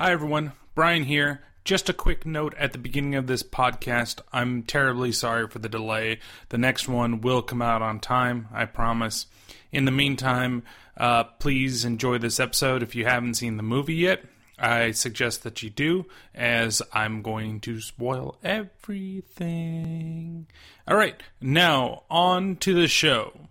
[0.00, 0.52] Hi, everyone.
[0.76, 1.42] Brian here.
[1.64, 4.20] Just a quick note at the beginning of this podcast.
[4.32, 6.20] I'm terribly sorry for the delay.
[6.50, 9.26] The next one will come out on time, I promise.
[9.72, 10.62] In the meantime,
[10.96, 12.84] uh, please enjoy this episode.
[12.84, 14.24] If you haven't seen the movie yet,
[14.56, 20.46] I suggest that you do, as I'm going to spoil everything.
[20.86, 23.48] All right, now on to the show.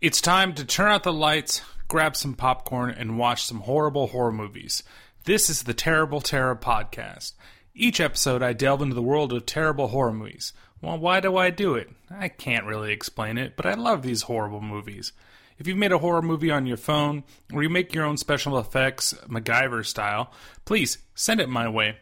[0.00, 4.30] It's time to turn out the lights, grab some popcorn, and watch some horrible horror
[4.30, 4.84] movies.
[5.28, 7.34] This is the Terrible Terror Podcast.
[7.74, 10.54] Each episode, I delve into the world of terrible horror movies.
[10.80, 11.90] Well, why do I do it?
[12.10, 15.12] I can't really explain it, but I love these horrible movies.
[15.58, 18.58] If you've made a horror movie on your phone, or you make your own special
[18.58, 20.32] effects, MacGyver style,
[20.64, 21.98] please send it my way.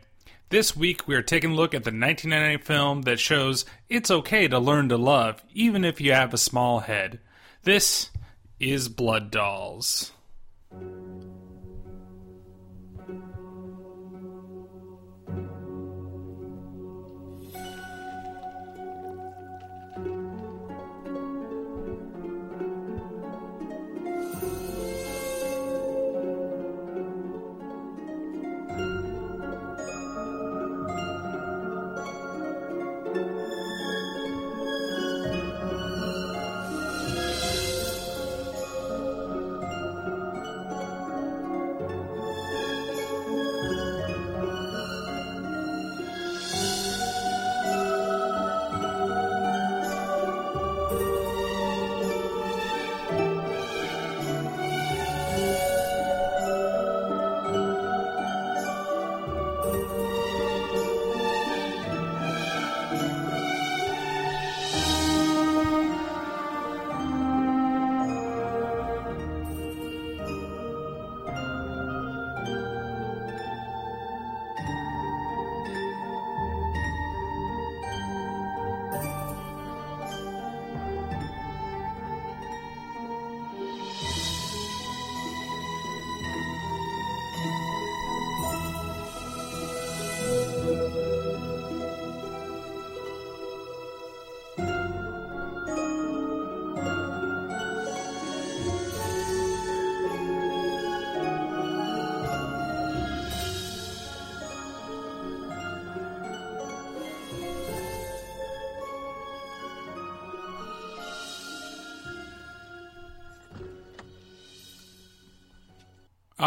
[0.50, 4.46] This week, we are taking a look at the 1998 film that shows it's okay
[4.46, 7.18] to learn to love, even if you have a small head.
[7.64, 8.08] This
[8.60, 10.12] is Blood Dolls.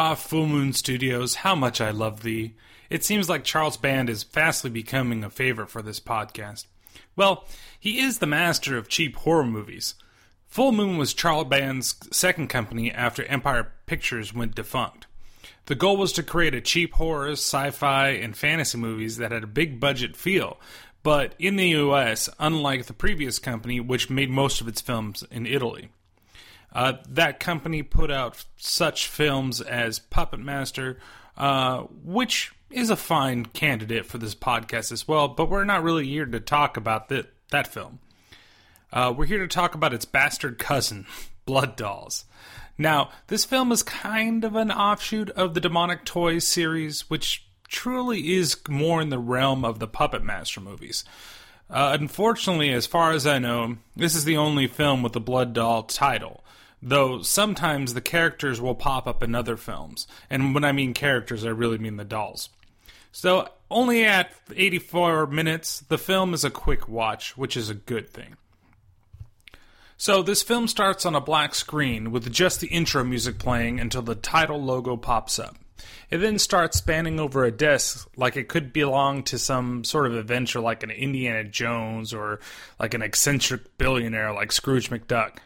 [0.01, 2.53] Ah, Full Moon Studios, how much I love thee.
[2.89, 6.67] It seems like Charles Band is fastly becoming a favorite for this podcast.
[7.17, 7.43] Well,
[7.77, 9.95] he is the master of cheap horror movies.
[10.47, 15.05] Full Moon was Charles Band's second company after Empire Pictures went defunct.
[15.65, 19.43] The goal was to create a cheap horror, sci fi, and fantasy movies that had
[19.43, 20.61] a big budget feel,
[21.03, 25.45] but in the US, unlike the previous company, which made most of its films in
[25.45, 25.89] Italy.
[26.72, 31.00] Uh, that company put out such films as Puppet Master,
[31.38, 36.06] uh, which is a fine candidate for this podcast as well, but we're not really
[36.06, 38.00] here to talk about that, that film.
[38.94, 41.06] Uh, we're here to talk about its bastard cousin,
[41.46, 42.25] Blood Dolls.
[42.78, 48.36] Now, this film is kind of an offshoot of the Demonic Toys series, which truly
[48.36, 51.03] is more in the realm of the Puppet Master movies.
[51.69, 55.53] Uh, unfortunately, as far as I know, this is the only film with the Blood
[55.53, 56.44] Doll title
[56.81, 60.07] though sometimes the characters will pop up in other films.
[60.29, 62.50] And when I mean characters, I really mean the dolls.
[63.12, 68.09] So, only at 84 minutes, the film is a quick watch, which is a good
[68.09, 68.35] thing.
[69.97, 74.03] So, this film starts on a black screen with just the intro music playing until
[74.03, 75.57] the title logo pops up.
[76.09, 80.16] It then starts spanning over a desk like it could belong to some sort of
[80.16, 82.39] adventure like an Indiana Jones or
[82.79, 85.38] like an eccentric billionaire like Scrooge McDuck.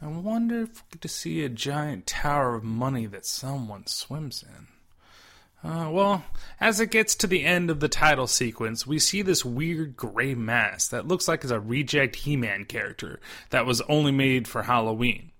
[0.00, 4.44] I wonder if we get to see a giant tower of money that someone swims
[4.44, 4.68] in.
[5.68, 6.24] Uh, well,
[6.60, 10.34] as it gets to the end of the title sequence, we see this weird gray
[10.36, 13.18] mask that looks like it's a reject He Man character
[13.50, 15.32] that was only made for Halloween.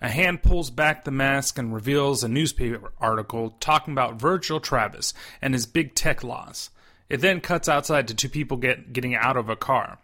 [0.00, 5.12] A hand pulls back the mask and reveals a newspaper article talking about Virgil Travis
[5.42, 6.70] and his big tech loss.
[7.10, 9.98] It then cuts outside to two people get, getting out of a car.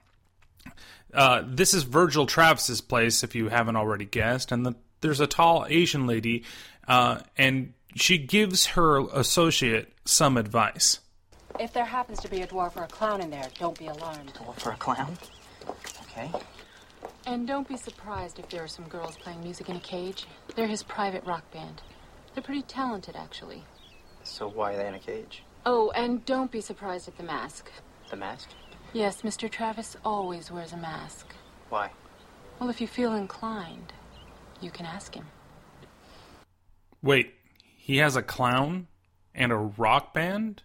[1.15, 5.27] Uh, this is Virgil Travis's place, if you haven't already guessed, and the, there's a
[5.27, 6.45] tall Asian lady,
[6.89, 10.99] uh, and she gives her associate some advice.
[11.61, 14.33] If there happens to be a dwarf or a clown in there, don't be alarmed.
[14.35, 15.17] Dwarf or a clown?
[16.03, 16.31] Okay.
[17.27, 20.27] And don't be surprised if there are some girls playing music in a cage.
[20.57, 21.81] They're his private rock band.
[22.35, 23.65] They're pretty talented, actually.
[24.25, 25.45] So why are they in a cage?
[25.65, 27.71] Oh, and don't be surprised at the mask.
[28.11, 28.51] The mask?
[28.95, 29.51] Yes, Mr.
[29.51, 31.35] Travis always wears a mask.
[31.69, 31.91] Why?
[32.61, 33.93] Well, if you feel inclined,
[34.61, 35.27] you can ask him.
[37.03, 37.35] Wait,
[37.77, 38.87] he has a clown
[39.35, 40.63] and a rock band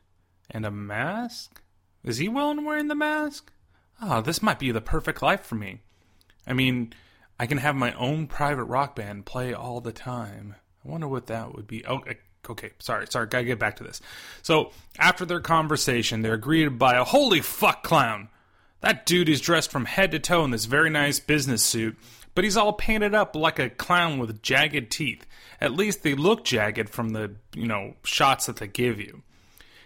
[0.52, 1.64] and a mask?
[2.04, 3.52] Is he willing wearing the mask?
[4.00, 5.82] Oh, this might be the perfect life for me.
[6.46, 6.94] I mean,
[7.40, 10.54] I can have my own private rock band play all the time.
[10.86, 11.84] I wonder what that would be.
[11.84, 12.04] Oh,
[12.48, 14.02] okay, sorry, sorry, gotta get back to this.
[14.42, 18.30] So, after their conversation, they're greeted by a holy fuck clown.
[18.82, 21.98] That dude is dressed from head to toe in this very nice business suit,
[22.34, 25.26] but he's all painted up like a clown with jagged teeth.
[25.60, 29.24] At least they look jagged from the, you know, shots that they give you.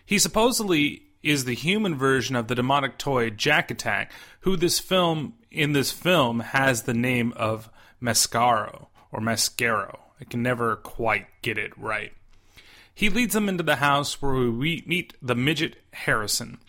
[0.06, 4.12] He supposedly is the human version of the demonic toy Jack Attack,
[4.42, 7.70] who this film in this film has the name of
[8.02, 10.00] Mascaro or Mascaro.
[10.20, 12.14] I can never quite get it right.
[12.94, 16.60] He leads them into the house where we meet the midget Harrison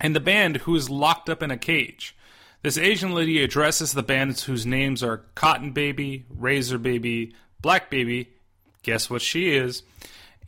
[0.00, 2.16] and the band who is locked up in a cage.
[2.62, 8.30] This Asian lady addresses the bandits whose names are Cotton Baby, Razor Baby, Black Baby,
[8.82, 9.82] guess what she is,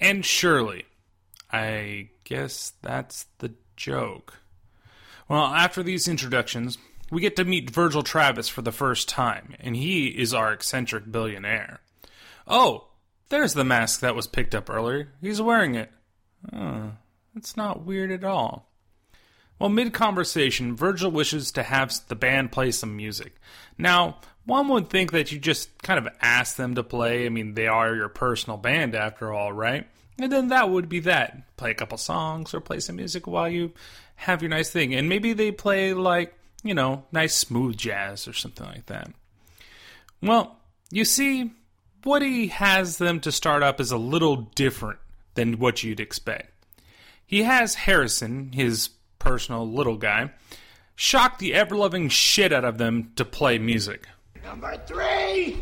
[0.01, 0.85] and Shirley.
[1.53, 4.35] I guess that's the joke.
[5.29, 6.79] Well, after these introductions,
[7.11, 11.11] we get to meet Virgil Travis for the first time, and he is our eccentric
[11.11, 11.81] billionaire.
[12.47, 12.88] Oh,
[13.29, 15.09] there's the mask that was picked up earlier.
[15.21, 15.91] He's wearing it.
[17.37, 18.69] It's not weird at all.
[19.59, 23.35] Well, mid conversation, Virgil wishes to have the band play some music.
[23.77, 27.27] Now, one would think that you just kind of ask them to play.
[27.27, 29.87] I mean, they are your personal band after all, right?
[30.19, 31.57] And then that would be that.
[31.57, 33.73] Play a couple songs or play some music while you
[34.17, 34.95] have your nice thing.
[34.95, 39.11] And maybe they play like, you know, nice smooth jazz or something like that.
[40.23, 40.57] Well,
[40.91, 41.53] you see,
[42.05, 44.99] what he has them to start up is a little different
[45.35, 46.53] than what you'd expect.
[47.27, 50.31] He has Harrison, his personal little guy,
[50.97, 54.09] shock the ever loving shit out of them to play music.
[54.43, 55.61] Number three,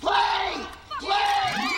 [0.00, 0.66] play,
[1.00, 1.77] play.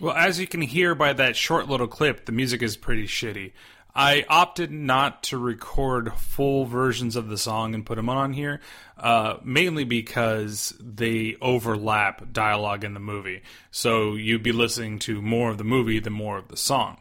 [0.00, 3.52] Well, as you can hear by that short little clip, the music is pretty shitty.
[3.94, 8.60] I opted not to record full versions of the song and put them on here,
[8.96, 13.42] uh, mainly because they overlap dialogue in the movie.
[13.72, 16.98] So you'd be listening to more of the movie than more of the song.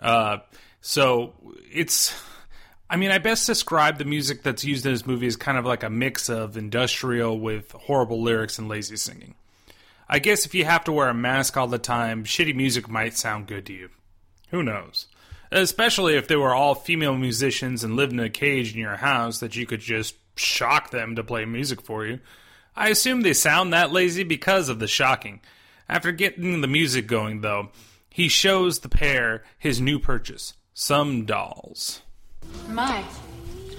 [0.00, 0.38] Uh,
[0.80, 1.34] so
[1.72, 2.14] it's.
[2.90, 5.64] I mean, I best describe the music that's used in this movie as kind of
[5.64, 9.34] like a mix of industrial with horrible lyrics and lazy singing.
[10.08, 13.16] I guess if you have to wear a mask all the time, shitty music might
[13.16, 13.90] sound good to you.
[14.50, 15.06] Who knows?
[15.50, 19.40] Especially if they were all female musicians and lived in a cage in your house
[19.40, 22.20] that you could just shock them to play music for you.
[22.76, 25.40] I assume they sound that lazy because of the shocking.
[25.88, 27.70] After getting the music going, though,
[28.10, 32.02] he shows the pair his new purchase some dolls.
[32.68, 33.04] My,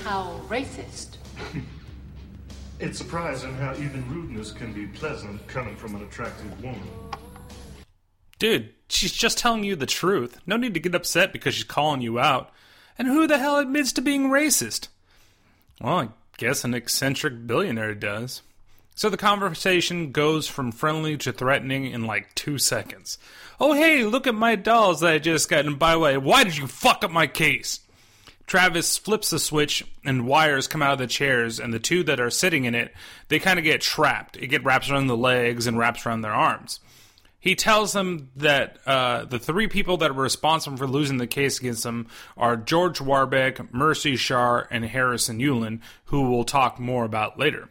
[0.02, 1.18] how racist.
[2.80, 6.88] It's surprising how even rudeness can be pleasant coming from an attractive woman.
[8.38, 10.40] Dude, she's just telling you the truth.
[10.46, 12.52] No need to get upset because she's calling you out.
[12.98, 14.90] And who the hell admits to being racist?
[15.80, 18.42] Well, I guess an eccentric billionaire does.
[18.94, 23.18] So the conversation goes from friendly to threatening in like two seconds.
[23.60, 26.44] Oh, hey, look at my dolls that I just got, and by the way, why
[26.44, 27.82] did you fuck up my case?
[28.48, 32.20] Travis flips the switch and wires come out of the chairs, and the two that
[32.20, 32.94] are sitting in it,
[33.28, 34.38] they kind of get trapped.
[34.38, 36.80] It get wraps around the legs and wraps around their arms.
[37.40, 41.60] He tells them that uh, the three people that were responsible for losing the case
[41.60, 47.38] against them are George Warbeck, Mercy Shaw, and Harrison Yulin, who we'll talk more about
[47.38, 47.70] later.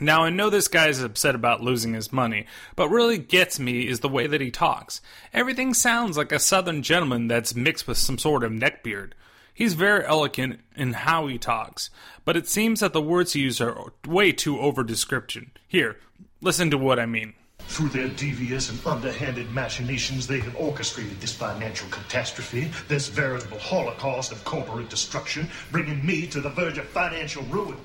[0.00, 3.86] Now, I know this guy is upset about losing his money, but really gets me
[3.86, 5.00] is the way that he talks.
[5.32, 9.12] Everything sounds like a southern gentleman that's mixed with some sort of neckbeard.
[9.54, 11.90] He's very eloquent in how he talks,
[12.24, 15.50] but it seems that the words he uses are way too over description.
[15.68, 15.98] Here,
[16.40, 17.34] listen to what I mean.
[17.60, 24.32] Through their devious and underhanded machinations, they have orchestrated this financial catastrophe, this veritable holocaust
[24.32, 27.76] of corporate destruction, bringing me to the verge of financial ruin.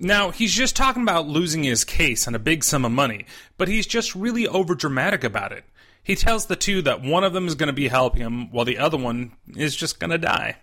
[0.00, 3.26] Now, he's just talking about losing his case and a big sum of money,
[3.56, 5.64] but he's just really overdramatic about it.
[6.08, 8.64] He tells the two that one of them is going to be helping him while
[8.64, 10.56] the other one is just going to die.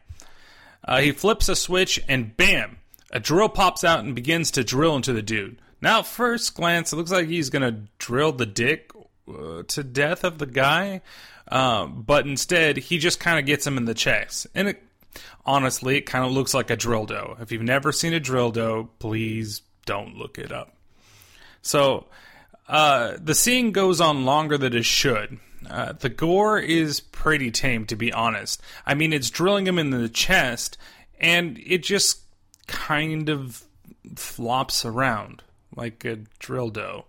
[0.83, 2.79] Uh, he flips a switch and bam,
[3.11, 5.61] a drill pops out and begins to drill into the dude.
[5.81, 8.91] Now, at first glance, it looks like he's going to drill the dick
[9.29, 11.01] uh, to death of the guy,
[11.49, 14.47] um, but instead, he just kind of gets him in the chest.
[14.55, 14.83] And it,
[15.45, 17.37] honestly, it kind of looks like a drill dough.
[17.39, 20.75] If you've never seen a drill dough, please don't look it up.
[21.61, 22.07] So,
[22.67, 25.39] uh, the scene goes on longer than it should.
[25.69, 28.61] Uh, the gore is pretty tame, to be honest.
[28.85, 30.77] I mean, it's drilling him in the chest,
[31.19, 32.21] and it just
[32.67, 33.63] kind of
[34.15, 35.43] flops around
[35.75, 37.05] like a drill dough.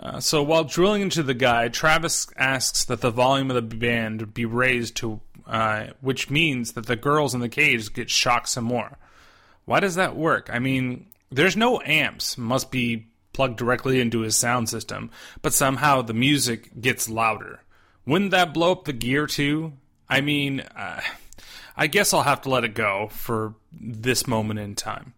[0.00, 4.34] Uh, so while drilling into the guy, Travis asks that the volume of the band
[4.34, 8.64] be raised to, uh, which means that the girls in the cage get shocked some
[8.64, 8.98] more.
[9.64, 10.50] Why does that work?
[10.52, 15.10] I mean, there's no amps, must be plugged directly into his sound system,
[15.42, 17.60] but somehow the music gets louder.
[18.06, 19.74] Wouldn't that blow up the gear too?
[20.08, 21.02] I mean, uh,
[21.76, 25.12] I guess I'll have to let it go for this moment in time.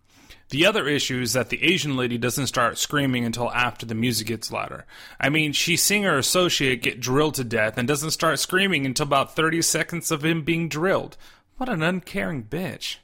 [0.50, 4.26] The other issue is that the Asian lady doesn't start screaming until after the music
[4.26, 4.84] gets louder.
[5.20, 9.04] I mean, she seeing her associate get drilled to death and doesn't start screaming until
[9.04, 11.16] about 30 seconds of him being drilled.
[11.56, 12.96] What an uncaring bitch.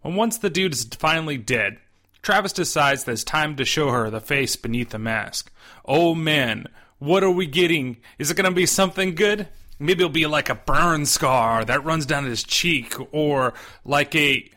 [0.00, 1.78] When once the dude is finally dead,
[2.22, 5.52] Travis decides that it's time to show her the face beneath the mask.
[5.84, 6.66] Oh man,
[6.98, 7.98] what are we getting?
[8.18, 9.48] Is it gonna be something good?
[9.78, 14.50] Maybe it'll be like a burn scar that runs down his cheek, or like a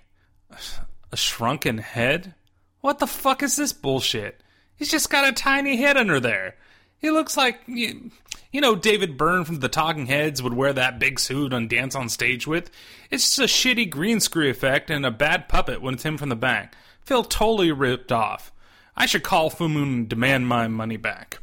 [1.11, 2.33] a shrunken head?
[2.81, 4.41] What the fuck is this bullshit?
[4.75, 6.55] He's just got a tiny head under there.
[6.97, 8.11] He looks like you,
[8.51, 11.95] you know David Byrne from the Talking Heads would wear that big suit and dance
[11.95, 12.71] on stage with.
[13.11, 16.29] It's just a shitty green screen effect and a bad puppet when it's him from
[16.29, 16.75] the back.
[17.03, 18.51] Feel totally ripped off.
[18.95, 21.39] I should call Full Moon and demand my money back.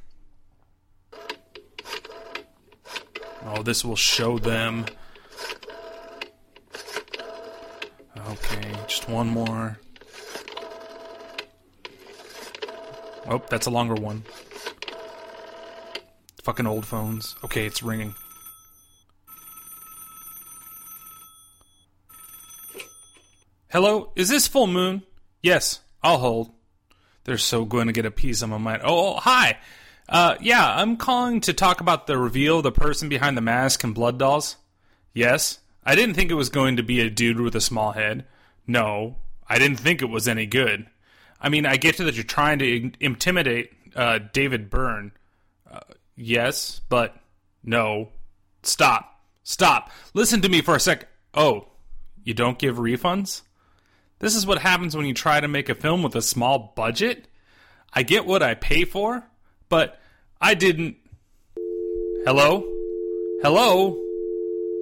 [3.44, 4.86] Oh, this will show them.
[8.28, 9.78] Okay, just one more.
[13.26, 14.22] Oh, that's a longer one.
[16.42, 17.36] Fucking old phones.
[17.44, 18.14] Okay, it's ringing.
[23.70, 25.02] Hello, is this full moon?
[25.42, 26.50] Yes, I'll hold.
[27.24, 28.82] They're so going to get a piece of my mind.
[28.84, 29.58] Oh, oh, hi.
[30.08, 33.94] Uh, yeah, I'm calling to talk about the reveal the person behind the mask and
[33.94, 34.56] blood dolls.
[35.12, 38.24] Yes, I didn't think it was going to be a dude with a small head.
[38.66, 39.16] No,
[39.46, 40.86] I didn't think it was any good.
[41.40, 45.12] I mean, I get that you're trying to intimidate uh, David Byrne.
[45.70, 45.80] Uh,
[46.16, 47.16] yes, but
[47.62, 48.08] no.
[48.62, 49.22] Stop.
[49.42, 49.90] Stop.
[50.14, 51.08] Listen to me for a sec.
[51.34, 51.68] Oh,
[52.24, 53.42] you don't give refunds?
[54.20, 57.28] This is what happens when you try to make a film with a small budget?
[57.92, 59.24] I get what I pay for,
[59.68, 60.00] but
[60.40, 60.96] I didn't.
[62.24, 62.64] Hello?
[63.42, 63.96] Hello?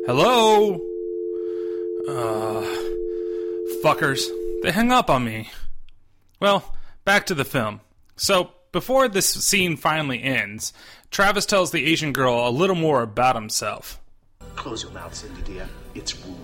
[0.06, 0.74] Hello?
[2.08, 2.62] Uh,
[3.82, 4.26] fuckers.
[4.62, 5.50] They hung up on me.
[6.40, 6.74] Well,
[7.04, 7.80] back to the film.
[8.16, 10.72] So, before this scene finally ends,
[11.10, 14.00] Travis tells the Asian girl a little more about himself.
[14.56, 15.68] Close your mouth, Cindy dear.
[15.94, 16.36] It's rude.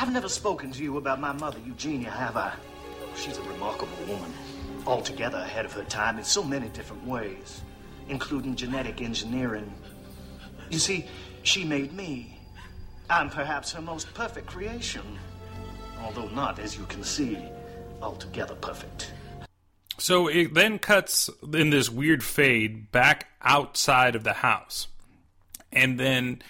[0.00, 2.54] I've never spoken to you about my mother, Eugenia, have I?
[3.02, 4.32] Oh, she's a remarkable woman,
[4.86, 7.60] altogether ahead of her time in so many different ways,
[8.08, 9.70] including genetic engineering.
[10.70, 11.04] You see,
[11.42, 12.38] she made me.
[13.10, 15.02] I'm perhaps her most perfect creation,
[16.02, 17.36] although not, as you can see,
[18.00, 19.12] altogether perfect.
[19.98, 24.86] So it then cuts in this weird fade back outside of the house.
[25.70, 26.40] And then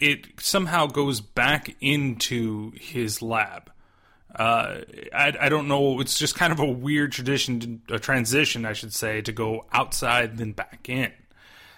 [0.00, 3.70] it somehow goes back into his lab.
[4.34, 4.80] Uh,
[5.12, 6.00] I, I don't know.
[6.00, 10.38] It's just kind of a weird tradition, a transition, I should say, to go outside
[10.38, 11.12] then back in.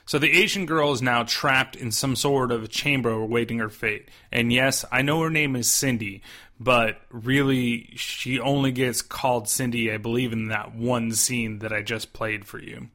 [0.04, 4.08] So the Asian girl is now trapped in some sort of chamber awaiting her fate.
[4.30, 6.22] And yes, I know her name is Cindy,
[6.58, 11.82] but really she only gets called Cindy, I believe, in that one scene that I
[11.82, 12.88] just played for you.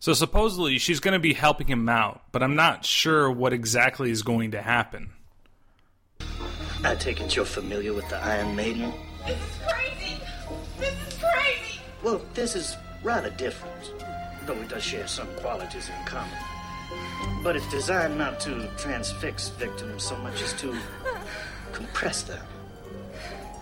[0.00, 4.10] So supposedly she's going to be helping him out, but I'm not sure what exactly
[4.10, 5.10] is going to happen.
[6.82, 8.94] I take it you're familiar with the Iron Maiden?
[9.26, 10.20] This is crazy.
[10.78, 11.80] This is crazy.
[12.02, 13.92] Well, this is rather different,
[14.46, 16.32] though it does share some qualities in common.
[17.42, 20.74] But it's designed not to transfix victims so much as to
[21.72, 22.46] compress them.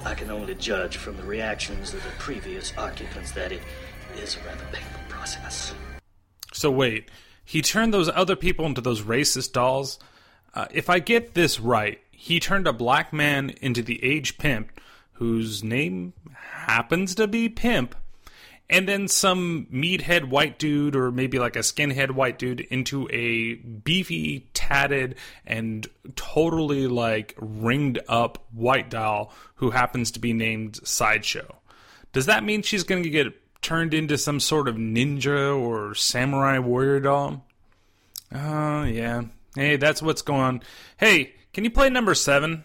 [0.05, 3.63] I can only judge from the reactions of the previous occupants that it
[4.17, 5.75] is a rather painful process.
[6.59, 7.09] So wait,
[7.45, 10.01] he turned those other people into those racist dolls?
[10.55, 14.73] Uh, if I get this right, he turned a black man into the age pimp
[15.13, 17.95] whose name happens to be Pimp,
[18.69, 23.55] and then some meathead white dude or maybe like a skinhead white dude into a
[23.55, 25.15] beefy, tatted,
[25.47, 25.87] and
[26.17, 31.57] totally like ringed up white doll who happens to be named Sideshow.
[32.13, 36.59] Does that mean she's going to get turned into some sort of ninja or samurai
[36.59, 37.47] warrior doll?
[38.35, 39.23] Oh, yeah.
[39.55, 40.63] Hey, that's what's going on.
[40.99, 42.65] Hey, can you play number seven?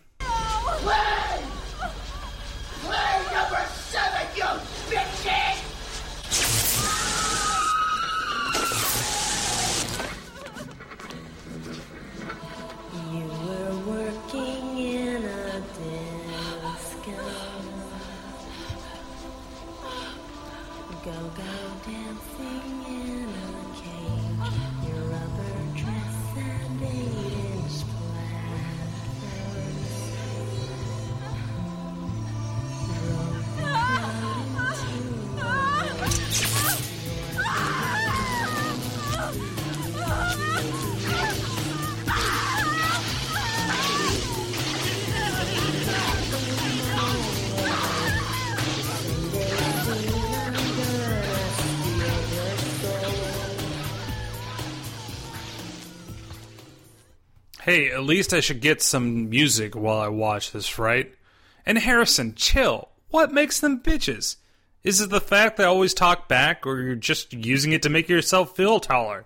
[57.63, 61.15] Hey, at least I should get some music while I watch this, right?
[61.65, 62.89] And Harrison, chill.
[63.07, 64.35] What makes them bitches?
[64.83, 68.09] Is it the fact they always talk back, or you're just using it to make
[68.09, 69.23] yourself feel taller?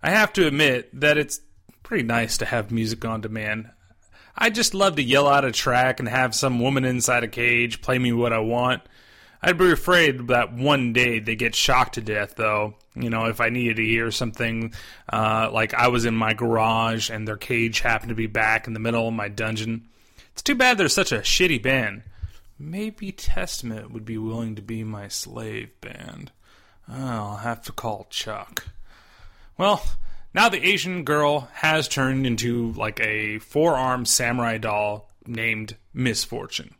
[0.00, 1.40] I have to admit that it's
[1.82, 3.70] pretty nice to have music on demand.
[4.38, 7.82] I just love to yell out a track and have some woman inside a cage
[7.82, 8.82] play me what I want.
[9.42, 12.76] I'd be afraid that one day they get shocked to death, though.
[12.96, 14.72] You know, if I needed to hear something
[15.12, 18.72] uh, like I was in my garage and their cage happened to be back in
[18.72, 19.88] the middle of my dungeon.
[20.32, 22.02] It's too bad they're such a shitty band.
[22.58, 26.32] Maybe Testament would be willing to be my slave band.
[26.88, 28.66] I'll have to call Chuck.
[29.58, 29.84] Well,
[30.32, 36.74] now the Asian girl has turned into like a four armed samurai doll named Misfortune.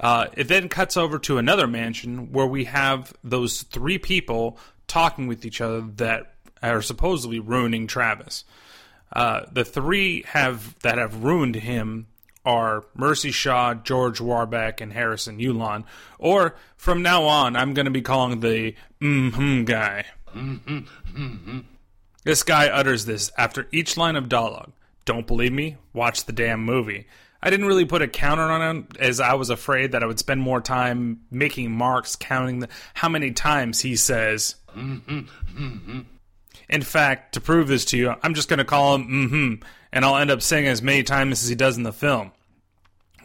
[0.00, 4.58] Uh, it then cuts over to another mansion where we have those three people
[4.94, 8.44] talking with each other that are supposedly ruining Travis.
[9.12, 12.06] Uh, the three have that have ruined him
[12.44, 15.82] are Mercy Shaw, George Warbeck, and Harrison Yulin.
[16.20, 20.04] Or from now on, I'm going to be calling the mm-hmm guy.
[22.22, 24.70] This guy utters this after each line of dialogue.
[25.06, 25.76] Don't believe me?
[25.92, 27.08] Watch the damn movie.
[27.42, 30.20] I didn't really put a counter on him as I was afraid that I would
[30.20, 34.54] spend more time making marks counting the, how many times he says.
[36.68, 40.04] In fact, to prove this to you, I'm just going to call him mm-hmm, and
[40.04, 42.32] I'll end up saying as many times as he does in the film.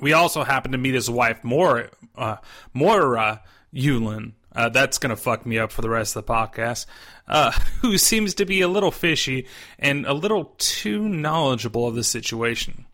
[0.02, 2.38] We also happen to meet his wife, Moira, uh,
[2.74, 3.42] Moira
[3.74, 4.34] Yulin.
[4.56, 6.86] Uh, that's going to fuck me up for the rest of the podcast.
[7.28, 12.04] Uh, who seems to be a little fishy and a little too knowledgeable of the
[12.04, 12.86] situation.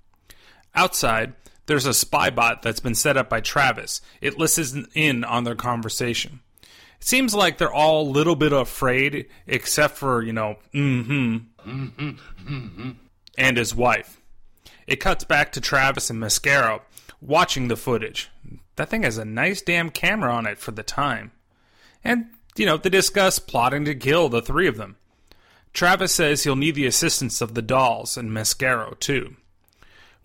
[0.74, 1.34] Outside,
[1.68, 4.02] there's a spy bot that's been set up by Travis.
[4.22, 6.42] It listens in on their conversation.
[7.06, 11.38] Seems like they're all a little bit afraid, except for, you know, mm-hmm,
[13.38, 14.20] and his wife.
[14.88, 16.82] It cuts back to Travis and Mascaro
[17.22, 18.32] watching the footage.
[18.76, 21.32] That thing has a nice damn camera on it for the time.
[22.04, 24.96] And, you know, they discuss plotting to kill the three of them.
[25.74, 29.36] Travis says he'll need the assistance of the dolls and Mascaro, too.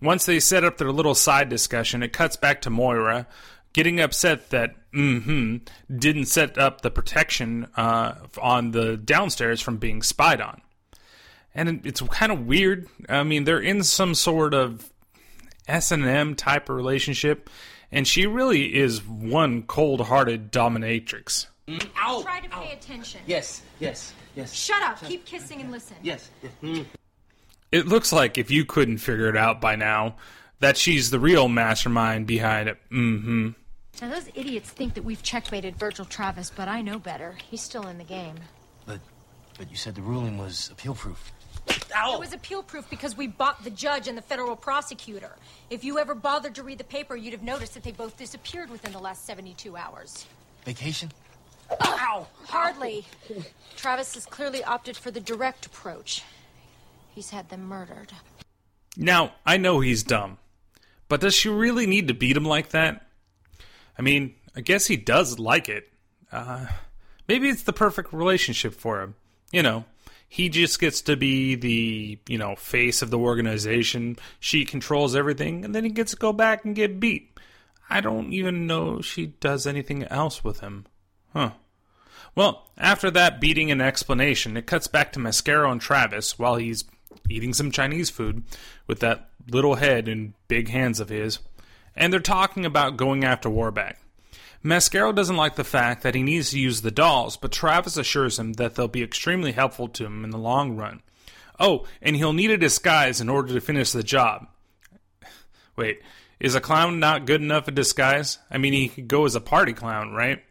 [0.01, 3.27] Once they set up their little side discussion, it cuts back to Moira
[3.71, 5.57] getting upset that mm-hmm
[5.95, 10.61] didn't set up the protection uh, on the downstairs from being spied on.
[11.53, 12.87] And it's kind of weird.
[13.09, 14.91] I mean, they're in some sort of
[15.67, 17.49] S and M type of relationship,
[17.91, 21.47] and she really is one cold-hearted dominatrix.
[21.67, 23.21] Try to pay attention.
[23.25, 24.53] Yes, yes, yes.
[24.53, 25.01] Shut up.
[25.03, 25.97] Keep kissing and listen.
[26.01, 26.29] Yes,
[26.61, 26.85] yes.
[27.71, 30.15] It looks like if you couldn't figure it out by now,
[30.59, 32.77] that she's the real mastermind behind it.
[32.91, 33.49] Mm-hmm.
[33.99, 37.35] Now, those idiots think that we've checkmated Virgil Travis, but I know better.
[37.49, 38.35] He's still in the game.
[38.85, 38.99] But,
[39.57, 41.31] but you said the ruling was appeal-proof.
[41.95, 42.13] Ow!
[42.15, 45.35] It was appeal proof because we bought the judge and the federal prosecutor.
[45.69, 48.69] If you ever bothered to read the paper, you'd have noticed that they both disappeared
[48.69, 50.25] within the last 72 hours.
[50.65, 51.11] Vacation?
[51.81, 52.27] Ow!
[52.47, 53.05] Hardly.
[53.75, 56.23] Travis has clearly opted for the direct approach.
[57.13, 58.11] He's had them murdered.
[58.97, 60.37] Now, I know he's dumb,
[61.07, 63.05] but does she really need to beat him like that?
[64.01, 65.87] I mean, I guess he does like it.
[66.31, 66.65] Uh,
[67.27, 69.13] maybe it's the perfect relationship for him.
[69.51, 69.85] You know,
[70.27, 74.17] he just gets to be the, you know, face of the organization.
[74.39, 77.39] She controls everything, and then he gets to go back and get beat.
[77.91, 80.87] I don't even know she does anything else with him.
[81.31, 81.51] Huh.
[82.33, 86.85] Well, after that beating and explanation, it cuts back to Mascaro and Travis while he's
[87.29, 88.45] eating some Chinese food
[88.87, 91.37] with that little head and big hands of his,
[91.95, 93.99] and they're talking about going after Warbeck.
[94.63, 98.37] Mascaro doesn't like the fact that he needs to use the dolls, but Travis assures
[98.37, 101.01] him that they'll be extremely helpful to him in the long run.
[101.59, 104.47] Oh, and he'll need a disguise in order to finish the job.
[105.75, 106.01] Wait,
[106.39, 108.37] is a clown not good enough a disguise?
[108.49, 110.43] I mean, he could go as a party clown, right?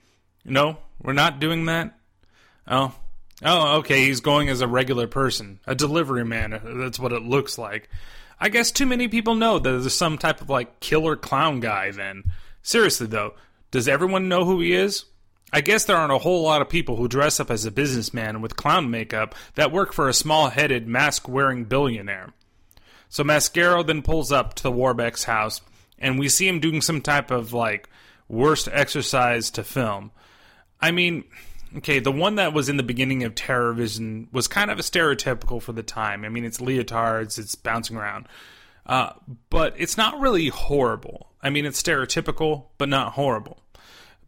[0.45, 1.99] No, we're not doing that?
[2.67, 2.95] Oh.
[3.43, 5.61] Oh, okay, he's going as a regular person.
[5.67, 7.89] A delivery man, uh, that's what it looks like.
[8.41, 11.91] I guess too many people know that there's some type of like killer clown guy
[11.91, 12.25] then.
[12.63, 13.35] Seriously though,
[13.71, 15.05] does everyone know who he is?
[15.53, 18.41] I guess there aren't a whole lot of people who dress up as a businessman
[18.41, 22.33] with clown makeup that work for a small headed, mask wearing billionaire.
[23.09, 25.61] So Mascaro then pulls up to the Warbeck's house,
[25.99, 27.89] and we see him doing some type of like
[28.29, 30.13] worst exercise to film.
[30.81, 31.25] I mean,
[31.79, 34.83] okay, the one that was in the beginning of Terror Vision was kind of a
[34.83, 36.25] stereotypical for the time.
[36.25, 38.27] I mean, it's leotards, it's bouncing around.
[38.87, 39.13] Uh,
[39.51, 41.31] but it's not really horrible.
[41.43, 43.61] I mean, it's stereotypical, but not horrible.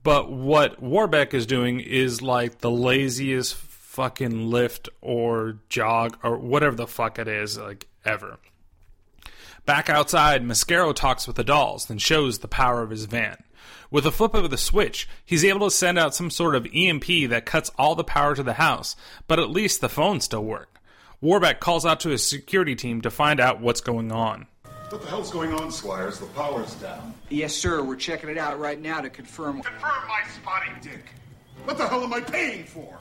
[0.02, 6.76] But what Warbeck is doing is like the laziest fucking lift or jog or whatever
[6.76, 8.38] the fuck it is, like ever.
[9.64, 13.36] Back outside, Mascaro talks with the dolls, then shows the power of his van.
[13.92, 17.28] With a flip of the switch, he's able to send out some sort of EMP
[17.28, 18.96] that cuts all the power to the house,
[19.28, 20.80] but at least the phones still work.
[21.20, 24.46] Warbeck calls out to his security team to find out what's going on.
[24.88, 26.18] What the hell's going on, Squires?
[26.18, 27.12] The power's down.
[27.28, 27.82] Yes, sir.
[27.82, 29.60] We're checking it out right now to confirm.
[29.62, 31.04] Confirm my spotting, Dick.
[31.64, 32.98] What the hell am I paying for?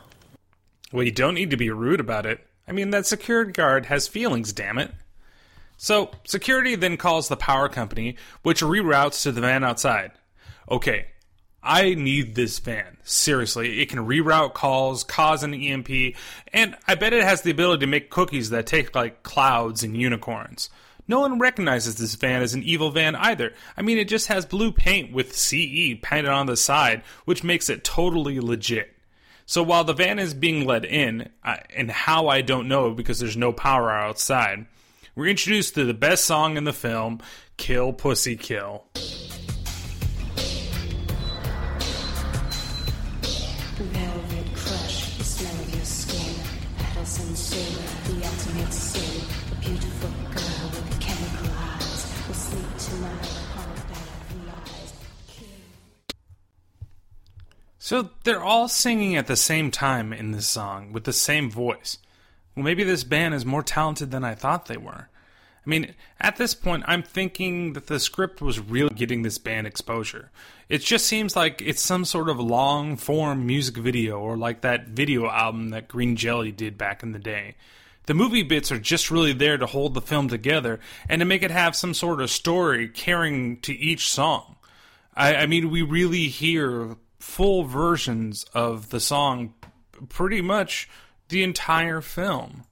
[0.92, 2.46] Well, you don't need to be rude about it.
[2.68, 4.92] I mean, that security guard has feelings, damn it.
[5.78, 10.12] So, security then calls the power company, which reroutes to the van outside.
[10.72, 11.08] Okay,
[11.62, 12.96] I need this van.
[13.04, 16.16] Seriously, it can reroute calls, cause an EMP,
[16.54, 19.98] and I bet it has the ability to make cookies that take like clouds and
[19.98, 20.70] unicorns.
[21.10, 23.54] No one recognizes this van as an evil van either.
[23.76, 27.70] I mean, it just has blue paint with CE painted on the side, which makes
[27.70, 28.96] it totally legit.
[29.46, 33.20] So while the van is being let in, I, and how I don't know because
[33.20, 34.68] there's no power outside,
[35.16, 37.20] we're introduced to the best song in the film,
[37.58, 38.86] Kill Pussy Kill.
[57.92, 61.98] So they're all singing at the same time in this song with the same voice.
[62.56, 65.10] Well, maybe this band is more talented than I thought they were.
[65.66, 69.68] I mean, at this point, I'm thinking that the script was really getting this band
[69.68, 70.32] exposure.
[70.70, 74.88] It just seems like it's some sort of long form music video or like that
[74.88, 77.56] video album that Green Jelly did back in the day.
[78.06, 81.44] The movie bits are just really there to hold the film together and to make
[81.44, 84.56] it have some sort of story carrying to each song.
[85.14, 89.54] I, I mean, we really hear full versions of the song
[90.10, 90.90] pretty much
[91.30, 92.64] the entire film.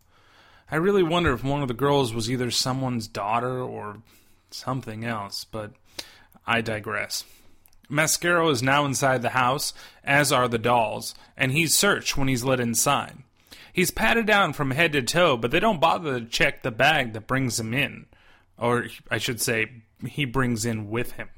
[0.71, 4.01] I really wonder if one of the girls was either someone's daughter or
[4.51, 5.73] something else, but
[6.45, 7.25] I digress.
[7.89, 12.43] Mascaro is now inside the house, as are the dolls, and he's searched when he's
[12.43, 13.17] let inside.
[13.73, 17.13] He's patted down from head to toe, but they don't bother to check the bag
[17.13, 18.05] that brings him in.
[18.57, 19.71] Or, I should say,
[20.05, 21.29] he brings in with him.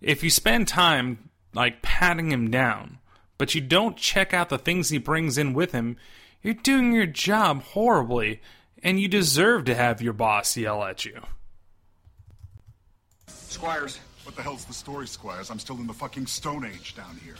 [0.00, 2.98] If you spend time, like, patting him down,
[3.38, 5.96] but you don't check out the things he brings in with him,
[6.42, 8.40] you're doing your job horribly,
[8.82, 11.20] and you deserve to have your boss yell at you.
[13.26, 15.50] Squires, What the hell's the story, Squires?
[15.50, 17.34] I'm still in the fucking Stone Age down here.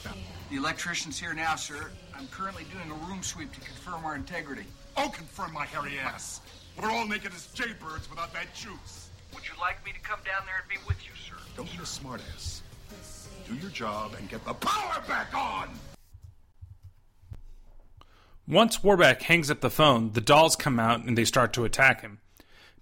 [0.51, 1.91] the electrician's here now, sir.
[2.17, 4.65] I'm currently doing a room sweep to confirm our integrity.
[4.97, 6.41] I'll confirm my hairy ass.
[6.81, 9.11] We're all naked as jaybirds without that juice.
[9.35, 11.37] Would you like me to come down there and be with you, sir?
[11.57, 12.63] Don't be a smartass.
[13.49, 15.71] Do your job and get the power back on!
[18.47, 22.03] Once Warbeck hangs up the phone, the dolls come out and they start to attack
[22.03, 22.19] him.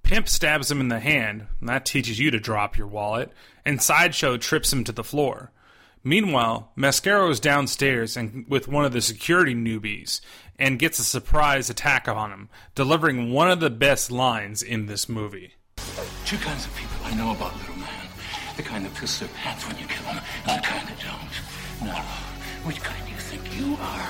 [0.03, 3.33] Pimp stabs him in the hand, and that teaches you to drop your wallet,
[3.65, 5.51] and Sideshow trips him to the floor.
[6.05, 10.21] Meanwhile, Mascaro is downstairs and with one of the security newbies
[10.57, 15.09] and gets a surprise attack on him, delivering one of the best lines in this
[15.09, 15.55] movie.
[16.25, 17.76] Two kinds of people I know about, little.
[18.57, 21.89] The kind that piss their pants when you kill them, and the kind that don't.
[21.89, 22.03] Now,
[22.65, 24.09] which kind do you think you are?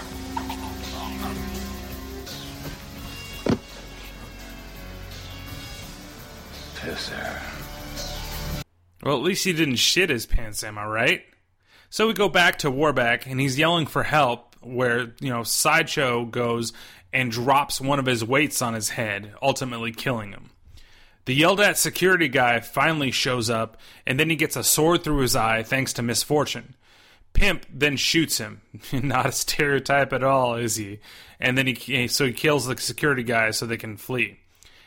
[6.77, 7.43] Pisser.
[9.03, 11.25] Well, at least he didn't shit his pants, am I right?
[11.91, 16.25] So we go back to Warbeck, and he's yelling for help, where, you know, Sideshow
[16.25, 16.73] goes
[17.13, 20.51] and drops one of his weights on his head, ultimately killing him.
[21.27, 25.19] The yelled at security guy finally shows up, and then he gets a sword through
[25.19, 26.77] his eye thanks to misfortune.
[27.33, 28.63] Pimp then shoots him.
[28.93, 31.01] Not a stereotype at all, is he?
[31.41, 34.39] And then he so he kills the security guy so they can flee.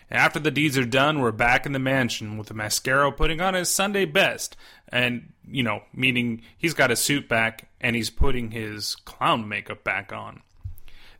[0.10, 3.54] After the deeds are done, we're back in the mansion with the Mascaro putting on
[3.54, 4.56] his Sunday best,
[4.88, 9.84] and you know, meaning he's got his suit back and he's putting his clown makeup
[9.84, 10.41] back on.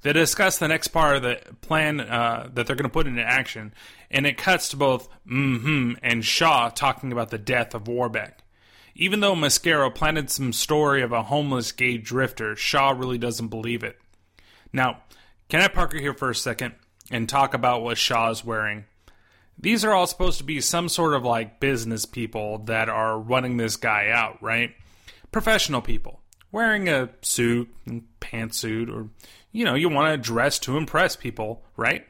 [0.01, 3.21] They discuss the next part of the plan uh, that they're going to put into
[3.21, 3.73] action,
[4.09, 8.43] and it cuts to both mm-hmm and Shaw talking about the death of Warbeck.
[8.95, 13.83] Even though Mascaro planted some story of a homeless gay drifter, Shaw really doesn't believe
[13.83, 13.97] it.
[14.71, 15.03] Now,
[15.49, 16.75] can I park here for a second
[17.12, 18.85] and talk about what Shaw's wearing?
[19.57, 23.57] These are all supposed to be some sort of like business people that are running
[23.57, 24.71] this guy out, right?
[25.31, 27.69] Professional people wearing a suit,
[28.19, 29.09] pantsuit, or
[29.51, 32.05] you know, you want to dress to impress people, right?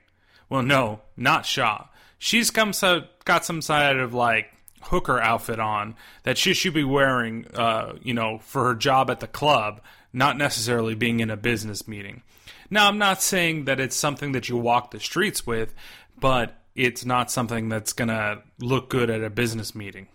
[0.49, 1.88] Well, no, not Shaw.
[2.17, 6.84] She's come so got some side of like hooker outfit on that she should be
[6.84, 11.38] wearing, uh, you know, for her job at the club, not necessarily being in a
[11.38, 12.23] business meeting.
[12.69, 15.73] Now, I'm not saying that it's something that you walk the streets with,
[16.19, 20.08] but it's not something that's gonna look good at a business meeting.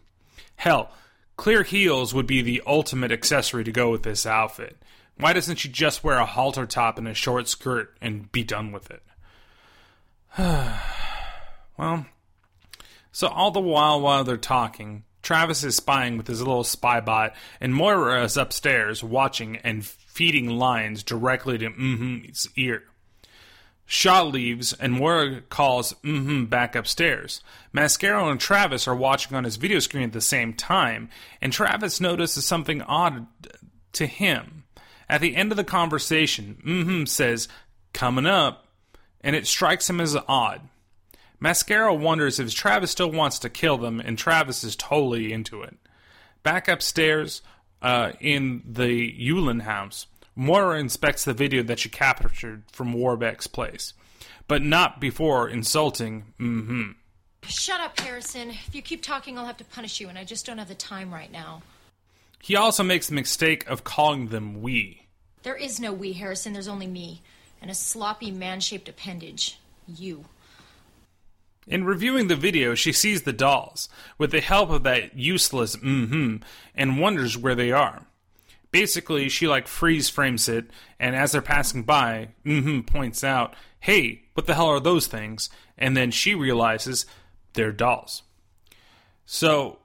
[0.56, 0.90] Hell,
[1.37, 4.76] clear heels would be the ultimate accessory to go with this outfit.
[5.16, 8.72] Why doesn't she just wear a halter top and a short skirt and be done
[8.72, 9.03] with it?
[11.79, 12.07] well,
[13.12, 17.35] so all the while while they're talking, Travis is spying with his little spy bot,
[17.61, 22.83] and Moira is upstairs watching and feeding lines directly to mm-hm's ear.
[23.87, 27.42] Shaw leaves, and Moira calls mm-hmm back upstairs.
[27.72, 31.09] Mascaro and Travis are watching on his video screen at the same time,
[31.40, 33.27] and Travis notices something odd
[33.92, 34.63] to him.
[35.09, 37.49] At the end of the conversation, mm-hmm says,
[37.93, 38.67] coming up,
[39.21, 40.62] and it strikes him as odd.
[41.43, 45.77] Mascaro wonders if Travis still wants to kill them, and Travis is totally into it.
[46.43, 47.43] Back upstairs,
[47.83, 53.93] uh, in the Yulin house, Moira inspects the video that she captured from Warbeck's place,
[54.49, 56.93] but not before insulting mm-hmm.
[57.47, 58.51] Shut up, Harrison.
[58.51, 60.75] If you keep talking, I'll have to punish you, and I just don't have the
[60.75, 61.62] time right now.
[62.44, 65.07] He also makes the mistake of calling them we.
[65.44, 66.52] There is no we, Harrison.
[66.52, 67.22] There's only me.
[67.62, 69.59] And a sloppy man shaped appendage.
[69.88, 70.26] You.
[71.66, 76.07] In reviewing the video, she sees the dolls, with the help of that useless mm
[76.07, 76.37] hmm,
[76.74, 78.02] and wonders where they are.
[78.70, 80.66] Basically, she like freeze frames it,
[81.00, 85.07] and as they're passing by, mm hmm points out, hey, what the hell are those
[85.07, 85.48] things?
[85.78, 87.07] And then she realizes
[87.54, 88.22] they're dolls.
[89.24, 89.78] So,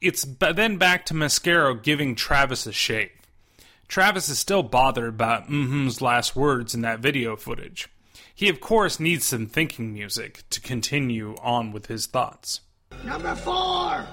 [0.00, 3.10] it's then back to Mascaro giving Travis a shave.
[3.88, 7.88] Travis is still bothered about mm-hm's last words in that video footage.
[8.34, 12.60] He, of course, needs some thinking music to continue on with his thoughts.
[13.04, 14.06] Number four!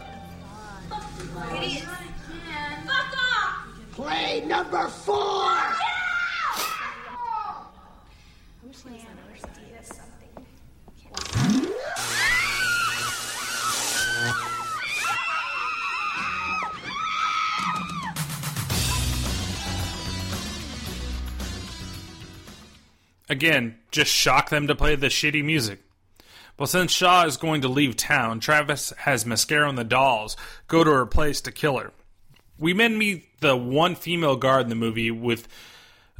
[1.55, 1.83] Idiot.
[2.85, 3.67] Fuck off!
[3.91, 5.94] Play number four!
[23.29, 25.79] Again, just shock them to play the shitty music.
[26.57, 30.83] Well, since Shaw is going to leave town, Travis has Mascaro and the dolls go
[30.83, 31.91] to her place to kill her.
[32.57, 35.47] We then meet the one female guard in the movie with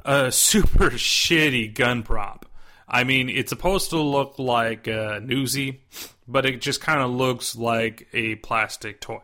[0.04, 2.46] a super shitty gun prop.
[2.88, 5.80] I mean, it's supposed to look like a Uzi,
[6.28, 9.22] but it just kind of looks like a plastic toy.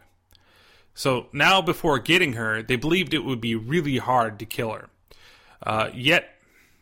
[0.94, 4.90] So now, before getting her, they believed it would be really hard to kill her.
[5.64, 6.36] Uh, yet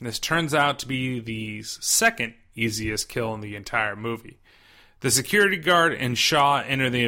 [0.07, 4.39] this turns out to be the second easiest kill in the entire movie.
[5.01, 7.05] The security guard and Shaw enter the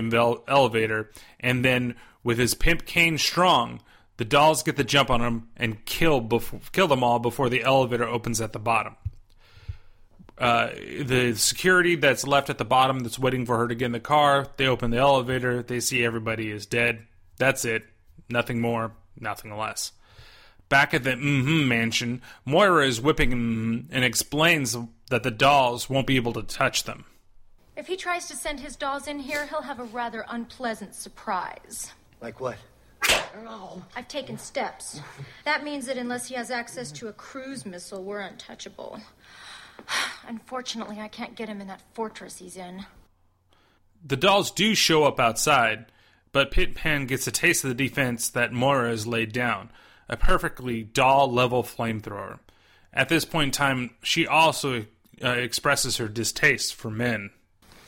[0.47, 3.81] elevator, and then, with his pimp cane strong,
[4.17, 6.21] the dolls get the jump on him and kill
[6.71, 8.95] kill them all before the elevator opens at the bottom.
[10.37, 10.69] Uh,
[11.03, 13.99] the security that's left at the bottom that's waiting for her to get in the
[13.99, 17.05] car, they open the elevator, they see everybody is dead.
[17.37, 17.83] That's it.
[18.29, 19.91] Nothing more, nothing less.
[20.71, 24.77] Back at the mm-hmm mansion, Moira is whipping mm and explains
[25.09, 27.03] that the dolls won't be able to touch them.
[27.75, 31.91] If he tries to send his dolls in here, he'll have a rather unpleasant surprise.
[32.21, 32.55] Like what?
[33.97, 35.01] I've taken steps.
[35.43, 39.01] That means that unless he has access to a cruise missile, we're untouchable.
[40.25, 42.85] Unfortunately, I can't get him in that fortress he's in.
[44.05, 45.87] The dolls do show up outside,
[46.31, 49.69] but Pitpan gets a taste of the defense that Moira has laid down
[50.09, 52.39] a perfectly doll level flamethrower.
[52.93, 54.85] At this point in time, she also
[55.23, 57.31] uh, expresses her distaste for men.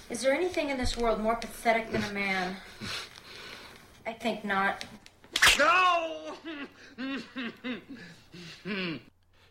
[0.10, 2.56] Is there anything in this world more pathetic than a man?
[4.06, 4.86] I think not.
[5.58, 6.36] No!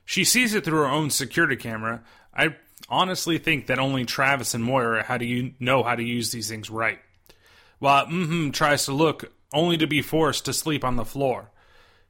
[0.05, 2.03] She sees it through her own security camera.
[2.35, 2.57] I
[2.89, 6.51] honestly think that only Travis and Moira how do you know how to use these
[6.51, 6.99] things right.
[7.79, 11.51] While mm hmm tries to look, only to be forced to sleep on the floor.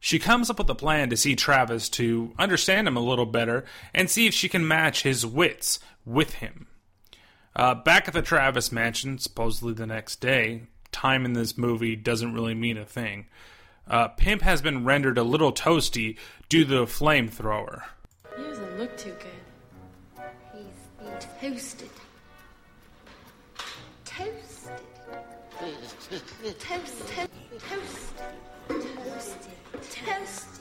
[0.04, 3.64] She comes up with a plan to see Travis to understand him a little better
[3.94, 6.66] and see if she can match his wits with him.
[7.54, 12.34] Uh, back at the Travis mansion, supposedly the next day, time in this movie doesn't
[12.34, 13.26] really mean a thing.
[13.86, 17.82] Uh, Pimp has been rendered a little toasty due to the flamethrower.
[18.36, 20.24] He doesn't look too good.
[20.52, 20.64] He's
[21.40, 21.90] toasted.
[24.04, 24.80] Toasted.
[25.60, 26.58] Toasted.
[26.58, 26.58] Toasted.
[26.58, 27.28] Toasted.
[28.68, 29.61] Toasted.
[30.04, 30.60] Toasted.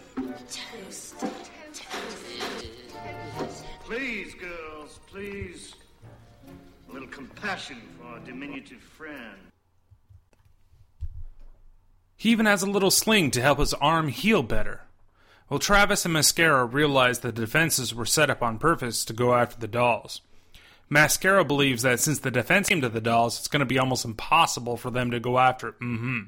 [0.49, 1.31] Toasted.
[1.73, 2.71] toasted.
[3.83, 5.75] Please, girls, please.
[6.89, 9.37] A little compassion for our diminutive friend.
[12.17, 14.81] He even has a little sling to help his arm heal better.
[15.49, 19.59] Well, Travis and Mascaro realize the defenses were set up on purpose to go after
[19.59, 20.21] the dolls.
[20.89, 24.05] Mascaro believes that since the defense came to the dolls, it's going to be almost
[24.05, 25.71] impossible for them to go after.
[25.73, 26.19] Mm-hmm.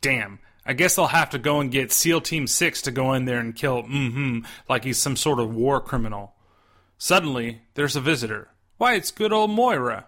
[0.00, 0.38] Damn.
[0.70, 3.40] I guess they'll have to go and get SEAL Team 6 to go in there
[3.40, 6.36] and kill mm-hmm like he's some sort of war criminal.
[6.96, 8.50] Suddenly, there's a visitor.
[8.78, 10.06] Why, it's good old Moira.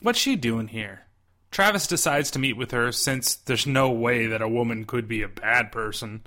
[0.00, 1.02] What's she doing here?
[1.52, 5.22] Travis decides to meet with her since there's no way that a woman could be
[5.22, 6.26] a bad person.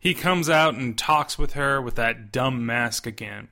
[0.00, 3.50] He comes out and talks with her with that dumb mask again.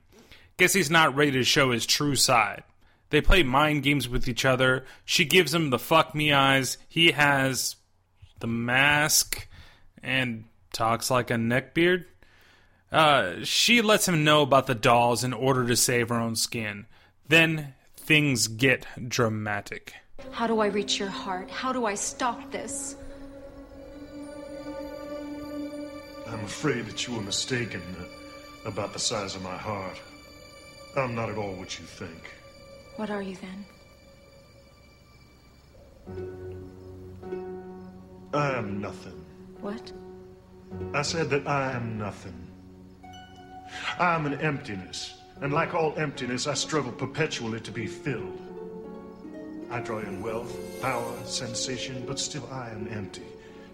[0.57, 2.63] Guess he's not ready to show his true side.
[3.09, 4.83] They play mind games with each other.
[5.05, 6.77] She gives him the fuck me eyes.
[6.89, 7.77] He has
[8.41, 9.47] the mask
[10.03, 12.05] and talks like a neckbeard.
[12.91, 16.85] Uh, she lets him know about the dolls in order to save her own skin.
[17.27, 19.93] Then things get dramatic.
[20.31, 21.49] How do I reach your heart?
[21.49, 22.95] How do I stop this?
[26.27, 29.99] I'm afraid that you were mistaken uh, about the size of my heart.
[30.95, 32.33] I'm not at all what you think.
[32.97, 33.65] What are you then?
[38.33, 39.25] I am nothing.
[39.61, 39.91] What?
[40.93, 42.47] I said that I am nothing.
[43.99, 48.39] I am an emptiness, and like all emptiness, I struggle perpetually to be filled.
[49.69, 53.23] I draw in wealth, power, sensation, but still I am empty.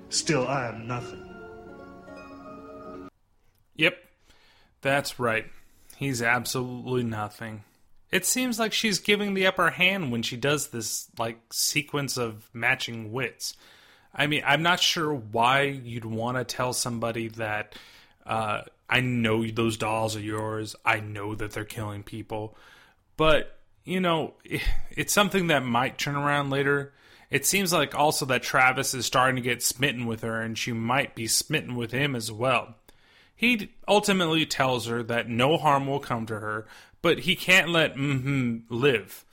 [0.10, 1.23] Still I am nothing.
[3.76, 3.97] Yep,
[4.82, 5.45] that's right.
[5.95, 7.63] He's absolutely nothing.
[8.12, 12.50] It seems like she's giving the upper hand when she does this like sequence of
[12.54, 13.56] matching wits.
[14.17, 17.75] I mean, I'm not sure why you'd want to tell somebody that
[18.25, 20.75] uh, I know those dolls are yours.
[20.84, 22.58] I know that they're killing people,
[23.15, 24.34] but you know,
[24.91, 26.93] it's something that might turn around later.
[27.30, 30.71] It seems like also that Travis is starting to get smitten with her, and she
[30.71, 32.75] might be smitten with him as well.
[33.36, 36.67] He ultimately tells her that no harm will come to her,
[37.01, 39.25] but he can't let mm live.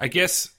[0.00, 0.50] I guess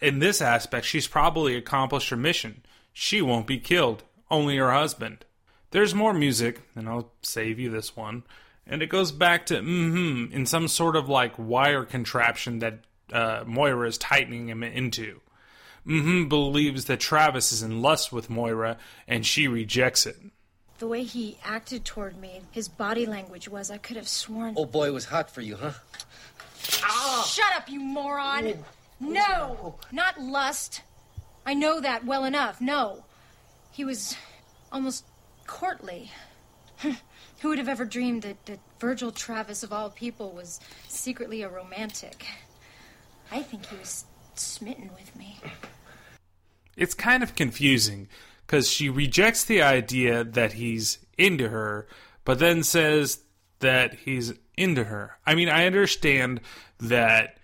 [0.00, 2.62] in this aspect, she's probably accomplished her mission.
[3.00, 5.24] She won't be killed, only her husband.
[5.70, 8.24] There's more music, and I'll save you this one.
[8.66, 9.90] And it goes back to mm
[10.26, 12.80] hmm in some sort of like wire contraption that
[13.12, 15.20] uh, Moira is tightening him into.
[15.86, 20.16] mm hmm believes that Travis is in lust with Moira, and she rejects it.
[20.80, 24.56] The way he acted toward me, his body language was, I could have sworn.
[24.56, 25.74] Old boy was hot for you, huh?
[27.24, 28.64] Shut up, you moron!
[28.98, 29.76] No!
[29.92, 30.82] Not lust.
[31.48, 32.60] I know that well enough.
[32.60, 33.06] No.
[33.70, 34.14] He was
[34.70, 35.06] almost
[35.46, 36.12] courtly.
[36.82, 41.48] Who would have ever dreamed that, that Virgil Travis, of all people, was secretly a
[41.48, 42.26] romantic?
[43.32, 45.40] I think he was smitten with me.
[46.76, 48.08] It's kind of confusing
[48.46, 51.88] because she rejects the idea that he's into her,
[52.26, 53.20] but then says
[53.60, 55.16] that he's into her.
[55.24, 56.42] I mean, I understand
[56.78, 57.38] that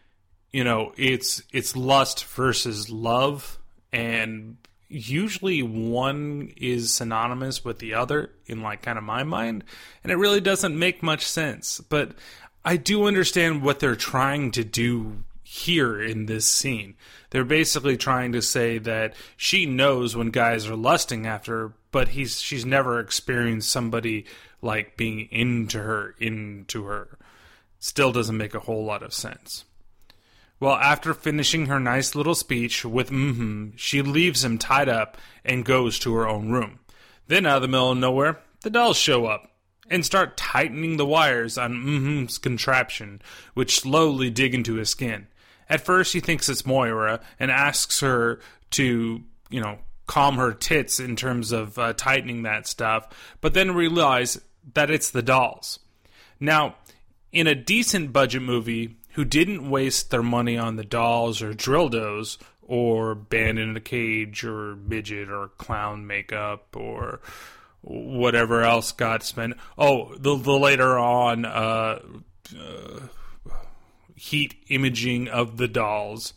[0.53, 3.59] you know it's it's lust versus love,
[3.95, 4.57] and
[4.89, 9.63] usually one is synonymous with the other in like kind of my mind,
[10.03, 11.81] and it really doesn't make much sense.
[11.81, 12.11] But
[12.65, 16.97] I do understand what they're trying to do here in this scene.
[17.31, 22.09] They're basically trying to say that she knows when guys are lusting after her, but
[22.09, 24.27] he's she's never experienced somebody
[24.61, 27.17] like being into her into her.
[27.79, 29.65] Still doesn't make a whole lot of sense.
[30.65, 35.62] Well, after finishing her nice little speech with mm-hmm, she leaves him tied up and
[35.62, 36.79] goes to her own room.
[37.27, 39.51] Then, out of the middle of nowhere, the dolls show up
[39.91, 43.21] and start tightening the wires on mm-hm's contraption,
[43.53, 45.27] which slowly dig into his skin.
[45.69, 48.41] At first, he thinks it's Moira and asks her
[48.71, 53.07] to, you know, calm her tits in terms of uh, tightening that stuff,
[53.43, 54.41] but then realize
[54.73, 55.79] that it's the dolls.
[56.41, 56.77] Now,
[57.33, 62.39] in a decent budget movie who didn't waste their money on the dolls or drildos
[62.62, 67.21] or band in a cage or midget or clown makeup or
[67.83, 69.55] whatever else got spent.
[69.77, 72.01] Oh, the, the later on uh,
[72.59, 73.01] uh,
[74.17, 76.35] heat imaging of the dolls.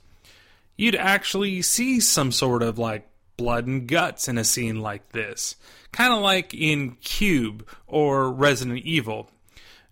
[0.75, 5.55] You'd actually see some sort of like blood and guts in a scene like this.
[5.91, 9.31] Kind of like in Cube or Resident Evil.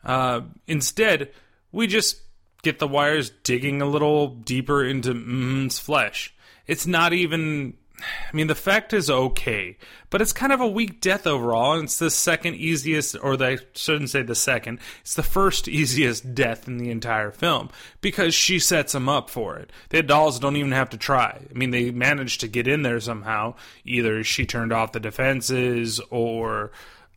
[0.03, 1.31] Uh, instead,
[1.71, 2.19] we just
[2.65, 6.33] get the wires digging a little deeper into M's flesh.
[6.67, 7.75] It's not even.
[7.97, 9.77] I mean, the fact is okay,
[10.09, 11.75] but it's kind of a weak death overall.
[11.75, 16.35] And it's the second easiest, or I shouldn't say the second, it's the first easiest
[16.35, 17.69] death in the entire film
[18.01, 19.71] because she sets him up for it.
[19.89, 21.39] The dolls don't even have to try.
[21.49, 23.55] I mean, they managed to get in there somehow.
[23.85, 26.71] Either she turned off the defenses or,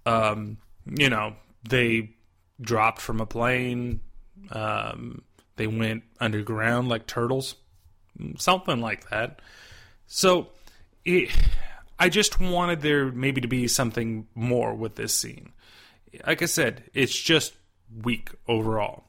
[0.06, 1.34] um, you know,
[1.68, 2.10] they
[2.60, 4.00] dropped from a plane.
[4.50, 5.22] Um,
[5.58, 7.54] they went underground like turtles,
[8.38, 9.40] something like that.
[10.06, 10.48] So,
[11.04, 11.30] it,
[11.98, 15.52] I just wanted there maybe to be something more with this scene.
[16.26, 17.54] Like I said, it's just
[18.02, 19.04] weak overall.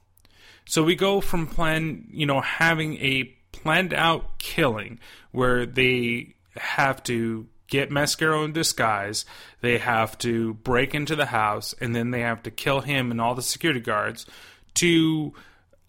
[0.66, 5.00] So we go from plan, you know, having a planned out killing
[5.32, 9.26] where they have to get Mascaro in disguise,
[9.62, 13.22] they have to break into the house, and then they have to kill him and
[13.22, 14.26] all the security guards
[14.76, 15.34] to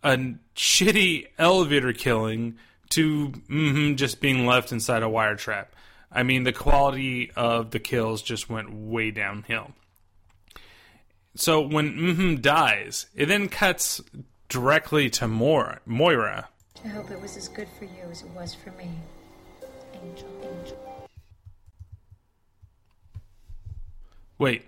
[0.02, 2.54] a shitty elevator killing
[2.90, 5.74] to mm-hmm, just being left inside a wire trap.
[6.12, 9.70] I mean, the quality of the kills just went way downhill.
[11.34, 14.02] So when mm-hmm dies, it then cuts
[14.50, 15.80] directly to Moira.
[15.86, 16.50] Moira.
[16.84, 18.90] I hope it was as good for you as it was for me.
[19.94, 21.08] Angel, angel.
[24.36, 24.66] Wait,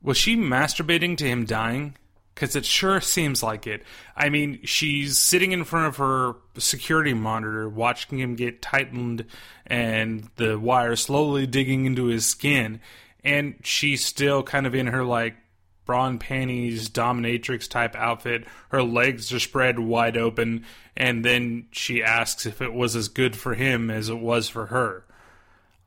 [0.00, 1.96] was she masturbating to him dying?
[2.34, 3.84] Because it sure seems like it.
[4.16, 9.26] I mean, she's sitting in front of her security monitor, watching him get tightened
[9.66, 12.80] and the wire slowly digging into his skin.
[13.22, 15.36] And she's still kind of in her, like,
[15.84, 18.46] bra and panties, dominatrix type outfit.
[18.70, 20.64] Her legs are spread wide open.
[20.96, 24.66] And then she asks if it was as good for him as it was for
[24.66, 25.04] her.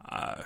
[0.08, 0.44] Uh,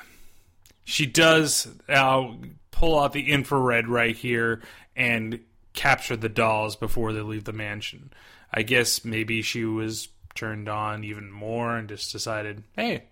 [0.83, 2.27] she does uh,
[2.71, 4.61] pull out the infrared right here
[4.95, 5.39] and
[5.73, 8.11] capture the dolls before they leave the mansion.
[8.53, 13.03] I guess maybe she was turned on even more and just decided, hey,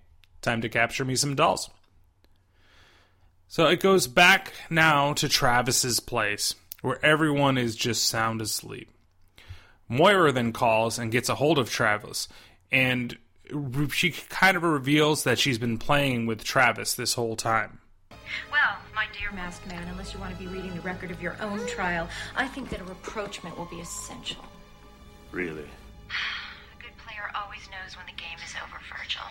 [0.42, 1.70] time to capture me some dolls.
[3.48, 8.92] So it goes back now to Travis's place, where everyone is just sound asleep.
[9.88, 12.28] Moira then calls and gets a hold of Travis,
[12.72, 13.18] and
[13.92, 17.79] she kind of reveals that she's been playing with Travis this whole time.
[18.52, 21.36] Well, my dear masked man, unless you want to be reading the record of your
[21.42, 24.44] own trial, I think that a rapprochement will be essential.
[25.32, 25.64] Really?
[26.10, 29.24] A good player always knows when the game is over, Virgil.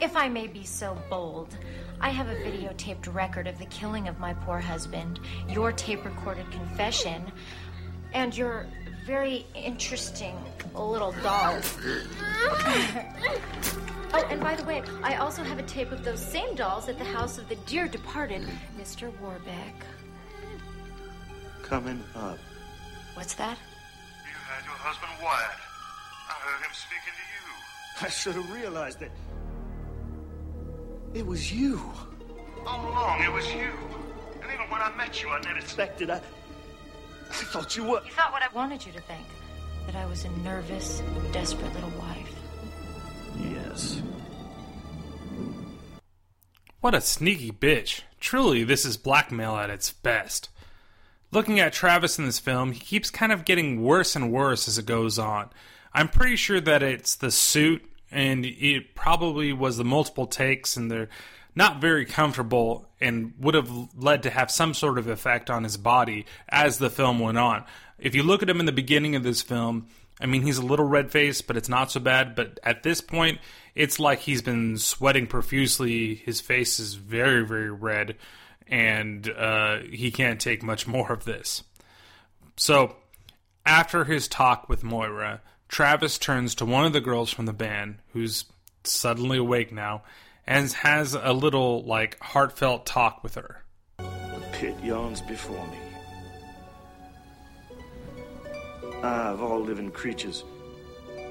[0.00, 1.56] If I may be so bold,
[2.00, 6.50] I have a videotaped record of the killing of my poor husband, your tape recorded
[6.50, 7.30] confession,
[8.12, 8.66] and your
[9.06, 10.36] very interesting
[10.74, 11.54] little doll.
[14.22, 16.98] oh, and by the way, I also have a tape of those same dolls at
[16.98, 18.46] the house of the dear departed
[18.78, 19.12] Mr.
[19.20, 19.74] Warbeck.
[21.62, 22.38] Coming up.
[23.14, 23.58] What's that?
[24.24, 25.60] You had your husband wired.
[26.28, 28.06] I heard him speaking to you.
[28.06, 29.10] I should have realized that.
[31.14, 31.80] It was you.
[32.66, 33.70] All along, it was you.
[34.42, 36.10] And even when I met you, I never expected.
[36.10, 36.20] I.
[37.30, 38.02] I thought you were.
[38.04, 39.26] You thought what I wanted you to think.
[39.86, 41.02] That I was a nervous,
[41.32, 42.43] desperate little wife.
[46.80, 48.02] What a sneaky bitch.
[48.20, 50.50] Truly, this is blackmail at its best.
[51.30, 54.78] Looking at Travis in this film, he keeps kind of getting worse and worse as
[54.78, 55.50] it goes on.
[55.92, 60.90] I'm pretty sure that it's the suit, and it probably was the multiple takes, and
[60.90, 61.08] they're
[61.54, 65.76] not very comfortable, and would have led to have some sort of effect on his
[65.76, 67.64] body as the film went on.
[67.98, 69.88] If you look at him in the beginning of this film,
[70.20, 72.34] I mean, he's a little red faced, but it's not so bad.
[72.34, 73.40] But at this point,
[73.74, 76.14] it's like he's been sweating profusely.
[76.14, 78.16] His face is very, very red,
[78.68, 81.64] and uh, he can't take much more of this.
[82.56, 82.96] So,
[83.66, 87.96] after his talk with Moira, Travis turns to one of the girls from the band,
[88.12, 88.44] who's
[88.84, 90.02] suddenly awake now,
[90.46, 93.64] and has a little, like, heartfelt talk with her.
[93.98, 95.78] The pit yawns before me.
[99.04, 100.44] I, of all living creatures,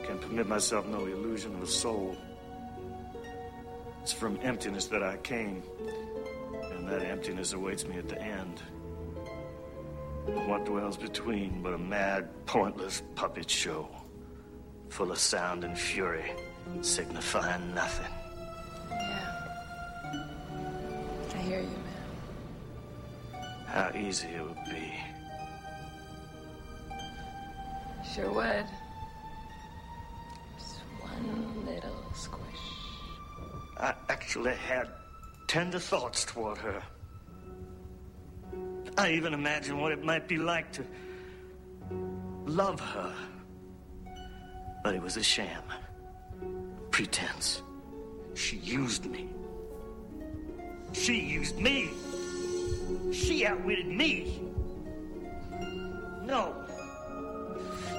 [0.05, 2.15] can permit myself no illusion of a soul.
[4.03, 5.63] It's from emptiness that I came,
[6.71, 8.61] and that emptiness awaits me at the end.
[10.47, 13.89] What dwells between but a mad, pointless puppet show,
[14.89, 16.31] full of sound and fury,
[16.81, 18.13] signifying nothing.
[18.91, 19.49] Yeah.
[21.33, 21.77] I hear you,
[23.33, 23.65] man.
[23.65, 24.93] How easy it would be.
[28.13, 28.65] Sure would.
[30.59, 32.41] Just one little squish.
[33.79, 34.87] I actually had
[35.47, 36.83] tender thoughts toward her.
[38.99, 40.85] I even imagined what it might be like to
[42.45, 43.15] love her.
[44.83, 45.63] But it was a sham.
[46.91, 47.63] Pretense.
[48.35, 49.27] She used me.
[50.91, 51.89] She used me.
[53.11, 54.39] She outwitted me.
[56.21, 56.62] No.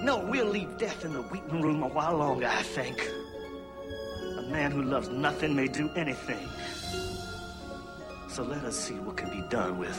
[0.04, 3.10] No, we'll leave death in the waiting room a while longer, I think.
[4.36, 6.46] A man who loves nothing may do anything.
[8.28, 9.98] So let us see what can be done with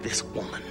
[0.00, 0.62] this woman.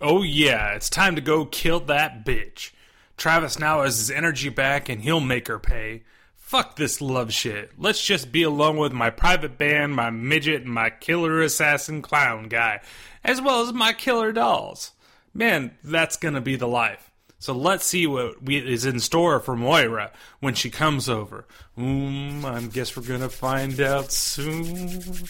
[0.00, 2.70] Oh, yeah, it's time to go kill that bitch.
[3.16, 6.04] Travis now has his energy back and he'll make her pay.
[6.36, 7.72] Fuck this love shit.
[7.76, 12.48] Let's just be alone with my private band, my midget, and my killer assassin clown
[12.48, 12.82] guy,
[13.24, 14.92] as well as my killer dolls.
[15.34, 17.10] Man, that's gonna be the life.
[17.40, 21.44] So let's see what we, is in store for Moira when she comes over.
[21.76, 25.26] Um, I guess we're gonna find out soon.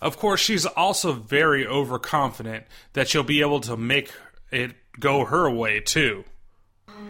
[0.00, 4.12] Of course, she's also very overconfident that she'll be able to make
[4.50, 6.24] it go her way, too.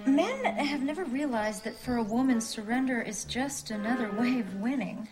[0.07, 5.09] Men have never realized that for a woman, surrender is just another way of winning.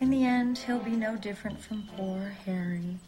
[0.00, 2.98] In the end, he'll be no different from poor Harry.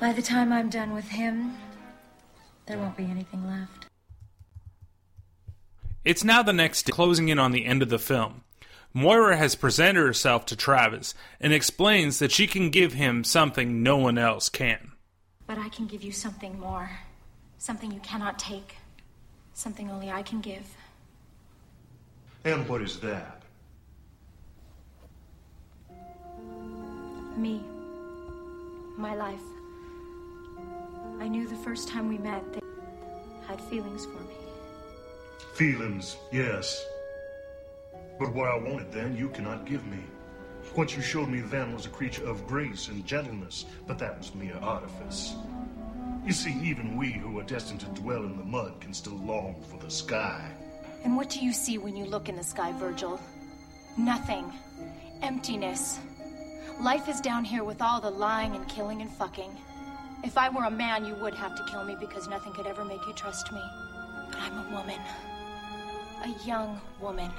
[0.00, 1.56] By the time I'm done with him,
[2.66, 3.86] there won't be anything left.
[6.04, 8.44] It's now the next day, closing in on the end of the film.
[8.94, 13.96] Moira has presented herself to Travis and explains that she can give him something no
[13.96, 14.92] one else can.
[15.46, 16.90] But I can give you something more.
[17.58, 18.76] Something you cannot take.
[19.52, 20.74] Something only I can give.
[22.44, 23.42] And what is that?
[27.36, 27.62] Me.
[28.98, 29.40] My life.
[31.20, 32.64] I knew the first time we met that
[33.46, 34.34] had feelings for me.
[35.54, 36.84] Feelings, yes.
[38.18, 39.98] But what I wanted then, you cannot give me.
[40.74, 44.34] What you showed me then was a creature of grace and gentleness, but that was
[44.34, 45.36] mere artifice.
[46.26, 49.62] You see, even we who are destined to dwell in the mud can still long
[49.70, 50.50] for the sky.
[51.04, 53.20] And what do you see when you look in the sky, Virgil?
[53.96, 54.52] Nothing.
[55.22, 56.00] Emptiness.
[56.80, 59.50] Life is down here with all the lying and killing and fucking.
[60.22, 62.84] If I were a man, you would have to kill me because nothing could ever
[62.84, 63.60] make you trust me.
[64.30, 65.00] But I'm a woman.
[66.24, 67.32] A young woman.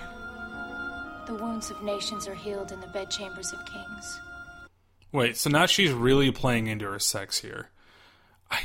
[1.26, 4.20] The wounds of nations are healed in the bedchambers of kings.
[5.14, 7.70] Wait, so now she's really playing into her sex here.
[8.52, 8.60] I,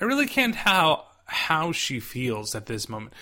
[0.00, 3.12] I really can't how how she feels at this moment.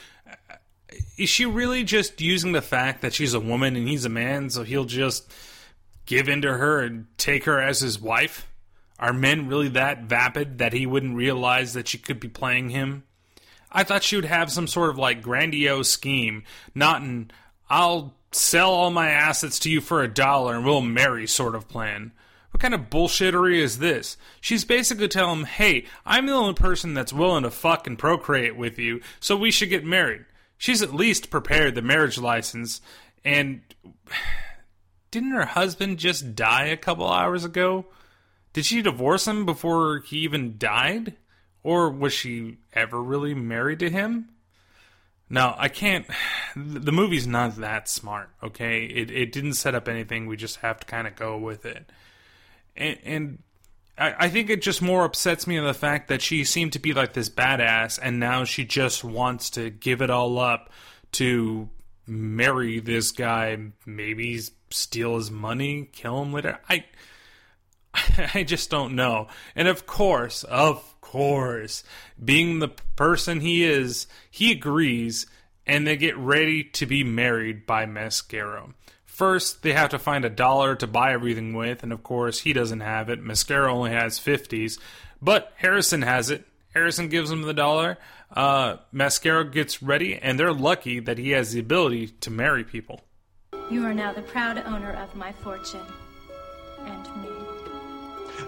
[1.17, 4.51] Is she really just using the fact that she's a woman and he's a man,
[4.51, 5.33] so he'll just
[6.07, 8.49] give in to her and take her as his wife?
[8.99, 13.05] Are men really that vapid that he wouldn't realize that she could be playing him?
[13.71, 16.45] I thought she would have some sort of like grandiose scheme,
[16.75, 17.31] not an
[17.69, 21.69] I'll sell all my assets to you for a dollar and we'll marry sort of
[21.69, 22.13] plan.
[22.51, 24.19] What kind of bullshittery is this?
[24.41, 28.57] She's basically telling him, hey, I'm the only person that's willing to fuck and procreate
[28.57, 30.27] with you, so we should get married.
[30.59, 32.83] She's at least prepared the marriage license,
[33.25, 33.63] and
[35.13, 37.87] didn't her husband just die a couple hours ago?
[38.53, 41.15] Did she divorce him before he even died?
[41.63, 44.31] Or was she ever really married to him?
[45.31, 46.07] No, I can't.
[46.57, 48.85] The movie's not that smart, okay?
[48.85, 50.27] It, it didn't set up anything.
[50.27, 51.91] We just have to kind of go with it.
[52.77, 53.39] And, and
[53.97, 56.79] I, I think it just more upsets me in the fact that she seemed to
[56.79, 60.71] be like this badass, and now she just wants to give it all up
[61.13, 61.69] to
[62.07, 63.57] marry this guy,
[63.87, 64.41] maybe
[64.73, 66.59] steal his money, kill him later.
[66.69, 66.85] I.
[68.35, 69.29] I just don't know.
[69.55, 71.85] And of course, of course,
[72.23, 75.27] being the person he is, he agrees
[75.67, 78.73] and they get ready to be married by Mascaro.
[79.05, 82.53] First, they have to find a dollar to buy everything with, and of course, he
[82.53, 83.23] doesn't have it.
[83.23, 84.79] Mascaro only has 50s,
[85.21, 86.47] but Harrison has it.
[86.73, 87.99] Harrison gives him the dollar.
[88.35, 93.03] Uh, Mascaro gets ready, and they're lucky that he has the ability to marry people.
[93.71, 95.87] You are now the proud owner of my fortune.
[96.81, 97.29] And me.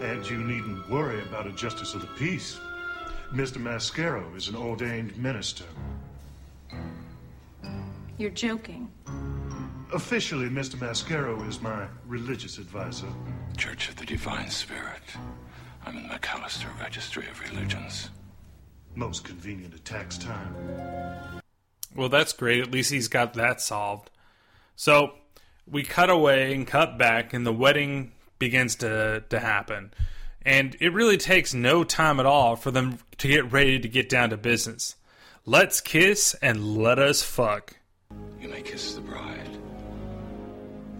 [0.02, 2.58] And you needn't worry about a justice of the peace.
[3.32, 3.56] Mr.
[3.56, 5.64] Mascaro is an ordained minister.
[8.18, 8.90] You're joking.
[9.92, 10.76] Officially, Mr.
[10.76, 13.08] Mascaro is my religious advisor.
[13.56, 15.02] Church of the Divine Spirit.
[15.86, 18.10] I'm in the McAllister Registry of Religions.
[18.94, 20.54] Most convenient at tax time.
[21.94, 22.60] Well, that's great.
[22.60, 24.10] At least he's got that solved.
[24.76, 25.14] So
[25.66, 29.92] we cut away and cut back, and the wedding begins to, to happen.
[30.42, 34.08] And it really takes no time at all for them to get ready to get
[34.08, 34.96] down to business.
[35.46, 37.76] Let's kiss and let us fuck.
[38.40, 39.48] You may kiss the bride.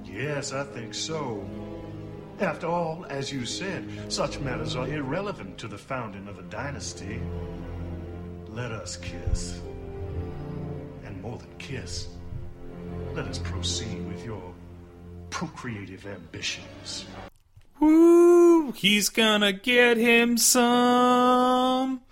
[0.05, 1.45] Yes, I think so.
[2.41, 7.20] After all, as you said, such matters are irrelevant to the founding of a dynasty.
[8.49, 9.61] Let us kiss.
[11.05, 12.09] And more than kiss,
[13.14, 14.42] let us proceed with your
[15.30, 17.07] procreative ambitions.
[17.80, 18.72] Woo!
[18.72, 22.03] He's gonna get him some.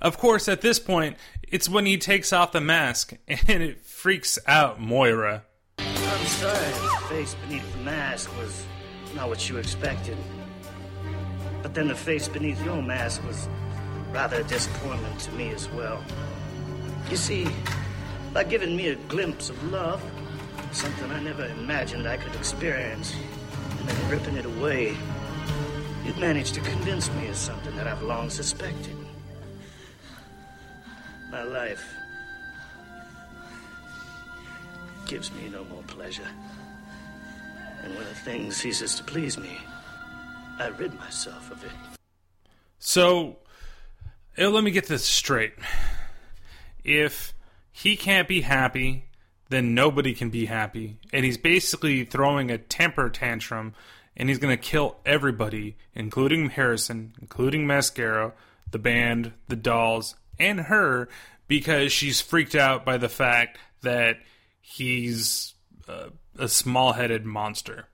[0.00, 1.16] Of course, at this point,
[1.48, 5.44] it's when he takes off the mask and it freaks out Moira.
[5.78, 8.64] I'm sorry, the face beneath the mask was
[9.14, 10.16] not what you expected.
[11.62, 13.48] But then the face beneath your mask was
[14.12, 16.02] rather a disappointment to me as well.
[17.10, 17.48] You see,
[18.32, 20.02] by giving me a glimpse of love,
[20.76, 23.16] something I never imagined I could experience,
[23.78, 24.94] and then ripping it away,
[26.04, 28.94] you've managed to convince me of something that I've long suspected.
[31.30, 31.82] My life
[35.06, 36.28] gives me no more pleasure.
[37.82, 39.56] And when a thing ceases to please me,
[40.58, 41.70] I rid myself of it.
[42.78, 43.38] So,
[44.36, 45.54] let me get this straight.
[46.84, 47.32] If
[47.72, 49.05] he can't be happy,
[49.48, 50.98] then nobody can be happy.
[51.12, 53.74] And he's basically throwing a temper tantrum
[54.16, 58.32] and he's going to kill everybody, including Harrison, including Mascaro,
[58.70, 61.08] the band, the dolls, and her,
[61.48, 64.18] because she's freaked out by the fact that
[64.60, 65.54] he's
[65.86, 67.88] uh, a small headed monster.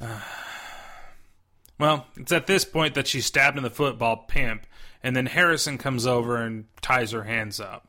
[1.78, 4.66] well, it's at this point that she's stabbed in the football pimp,
[5.02, 7.86] and then Harrison comes over and ties her hands up.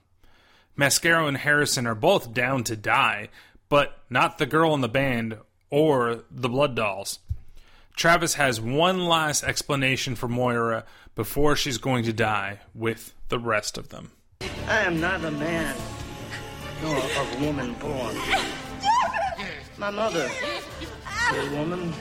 [0.78, 3.30] Mascaro and Harrison are both down to die,
[3.68, 5.38] but not the girl in the band
[5.70, 7.20] or the blood dolls.
[7.96, 13.78] Travis has one last explanation for Moira before she's going to die with the rest
[13.78, 14.12] of them.
[14.68, 15.76] I am not a man
[16.84, 18.16] nor a woman born.
[19.80, 20.30] My mother,
[21.34, 21.92] a woman,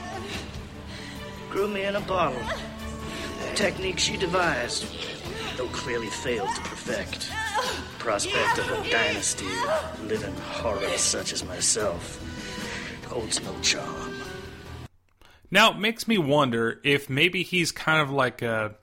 [1.49, 2.41] grew me in a bottle.
[3.51, 4.85] A technique she devised,
[5.57, 7.29] though clearly failed to perfect.
[7.99, 12.23] Prospect of a dynasty of living horrors such as myself
[13.07, 14.13] holds no charm.
[15.49, 18.75] Now it makes me wonder if maybe he's kind of like a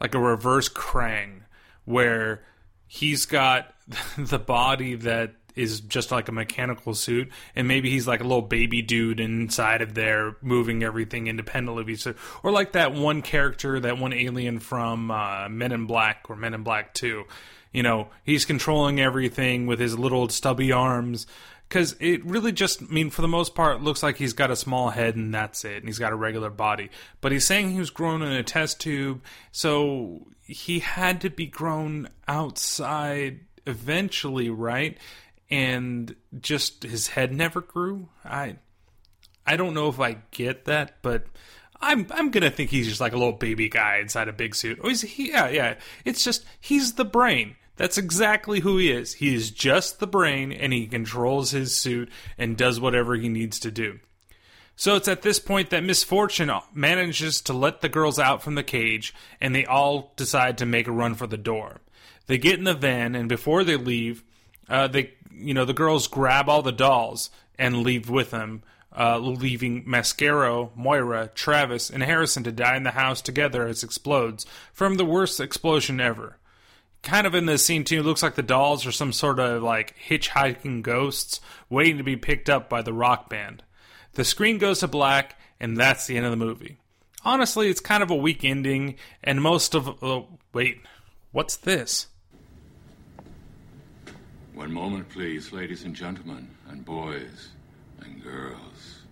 [0.00, 1.42] like a reverse Krang,
[1.84, 2.42] where
[2.86, 3.74] he's got
[4.18, 8.42] the body that is just like a mechanical suit, and maybe he's like a little
[8.42, 11.96] baby dude inside of there, moving everything independently.
[11.96, 16.36] So, or like that one character, that one alien from uh, Men in Black or
[16.36, 17.24] Men in Black Two.
[17.72, 21.26] You know, he's controlling everything with his little stubby arms.
[21.68, 24.56] Because it really just, I mean, for the most part, looks like he's got a
[24.56, 26.90] small head and that's it, and he's got a regular body.
[27.20, 31.46] But he's saying he was grown in a test tube, so he had to be
[31.46, 33.38] grown outside
[33.68, 34.98] eventually, right?
[35.50, 38.08] And just his head never grew.
[38.24, 38.56] I,
[39.46, 41.26] I don't know if I get that, but
[41.80, 44.78] I'm I'm gonna think he's just like a little baby guy inside a big suit.
[44.82, 45.74] Oh, he's he, yeah, yeah.
[46.04, 47.56] It's just he's the brain.
[47.76, 49.14] That's exactly who he is.
[49.14, 53.58] He is just the brain, and he controls his suit and does whatever he needs
[53.60, 54.00] to do.
[54.76, 58.54] So it's at this point that Miss Fortune manages to let the girls out from
[58.54, 61.80] the cage, and they all decide to make a run for the door.
[62.26, 64.24] They get in the van, and before they leave,
[64.68, 68.62] uh, they you know the girls grab all the dolls and leave with them,
[68.96, 73.86] uh, leaving Mascaro, Moira, Travis, and Harrison to die in the house together as it
[73.86, 76.36] explodes from the worst explosion ever
[77.02, 79.62] kind of in this scene too, it looks like the dolls are some sort of
[79.62, 83.62] like hitchhiking ghosts waiting to be picked up by the rock band.
[84.14, 86.78] The screen goes to black, and that's the end of the movie.
[87.24, 90.02] Honestly, it's kind of a weak ending, and most of.
[90.02, 90.22] Uh,
[90.52, 90.80] wait,
[91.32, 92.06] what's this?
[94.54, 97.50] One moment, please, ladies and gentlemen, and boys
[98.00, 99.02] and girls.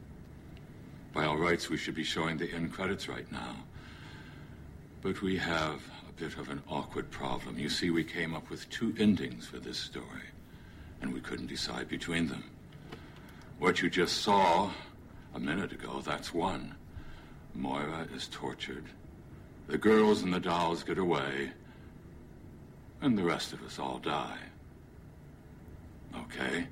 [1.13, 3.57] By all rights, we should be showing the end credits right now.
[5.01, 7.57] But we have a bit of an awkward problem.
[7.57, 10.27] You see, we came up with two endings for this story,
[11.01, 12.43] and we couldn't decide between them.
[13.61, 14.73] What you just saw
[15.35, 16.75] a minute ago, that's one.
[17.55, 18.87] Moira is tortured.
[19.69, 21.53] The girls and the dolls get away,
[23.01, 24.39] and the rest of us all die.
[26.25, 26.67] Okay,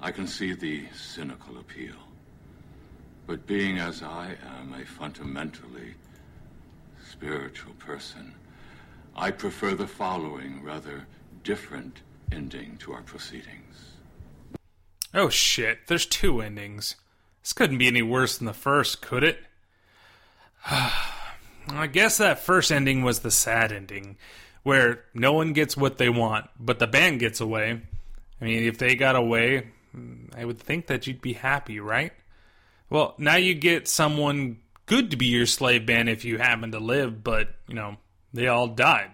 [0.00, 1.96] I can see the cynical appeal.
[3.26, 5.94] But being as I am a fundamentally
[7.10, 8.34] spiritual person,
[9.14, 11.06] I prefer the following rather
[11.42, 12.00] different
[12.32, 13.92] ending to our proceedings.
[15.12, 16.96] Oh shit, there's two endings.
[17.42, 19.38] This couldn't be any worse than the first, could it?
[20.66, 24.16] I guess that first ending was the sad ending,
[24.62, 27.82] where no one gets what they want, but the band gets away.
[28.40, 29.68] I mean, if they got away,
[30.36, 32.12] I would think that you'd be happy, right?
[32.90, 36.78] Well, now you get someone good to be your slave band if you happen to
[36.78, 37.96] live, but, you know,
[38.32, 39.10] they all died.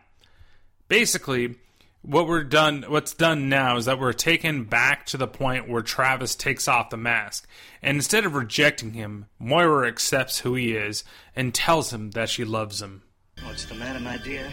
[0.89, 1.57] Basically,
[2.03, 5.81] what we're done what's done now is that we're taken back to the point where
[5.81, 7.49] Travis takes off the mask.
[7.83, 11.03] And instead of rejecting him, Moira accepts who he is
[11.35, 13.03] and tells him that she loves him.
[13.43, 14.51] What's the matter, my dear?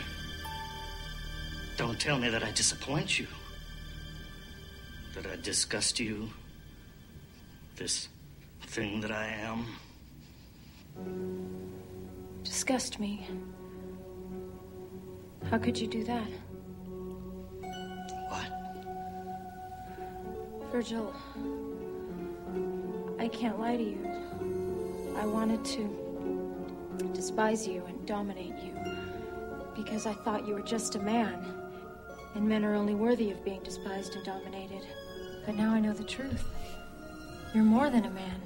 [1.77, 3.27] Don't tell me that I disappoint you.
[5.15, 6.29] That I disgust you.
[7.75, 8.07] This
[8.67, 9.65] thing that I am.
[12.43, 13.27] Disgust me.
[15.49, 16.27] How could you do that?
[18.29, 18.51] What?
[20.71, 21.13] Virgil,
[23.19, 24.07] I can't lie to you.
[25.17, 28.73] I wanted to despise you and dominate you
[29.75, 31.45] because I thought you were just a man,
[32.35, 34.85] and men are only worthy of being despised and dominated.
[35.45, 36.45] But now I know the truth.
[37.53, 38.41] You're more than a man.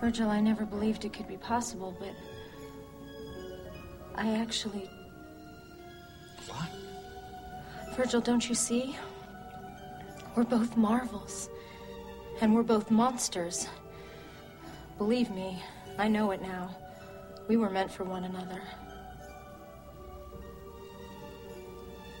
[0.00, 2.14] Virgil, I never believed it could be possible, but
[4.16, 4.90] I actually.
[6.48, 7.96] What?
[7.96, 8.96] Virgil, don't you see?
[10.34, 11.48] We're both marvels.
[12.40, 13.68] And we're both monsters.
[14.98, 15.62] Believe me,
[15.98, 16.74] I know it now.
[17.46, 18.60] We were meant for one another.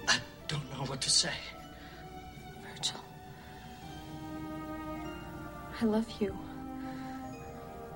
[0.06, 1.32] I don't know what to say.
[5.82, 6.38] I love you.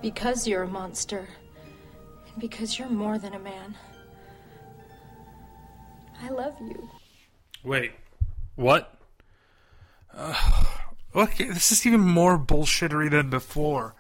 [0.03, 1.29] Because you're a monster.
[2.33, 3.77] And because you're more than a man.
[6.21, 6.91] I love you.
[7.63, 7.93] Wait,
[8.57, 8.99] what?
[10.13, 10.65] Uh,
[11.15, 13.95] this is even more bullshittery than before.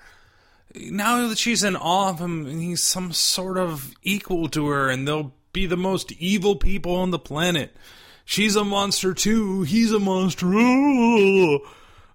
[0.74, 4.88] Now that she's in awe of him, and he's some sort of equal to her,
[4.90, 7.76] and they'll be the most evil people on the planet.
[8.24, 9.62] She's a monster too.
[9.62, 10.48] He's a monster.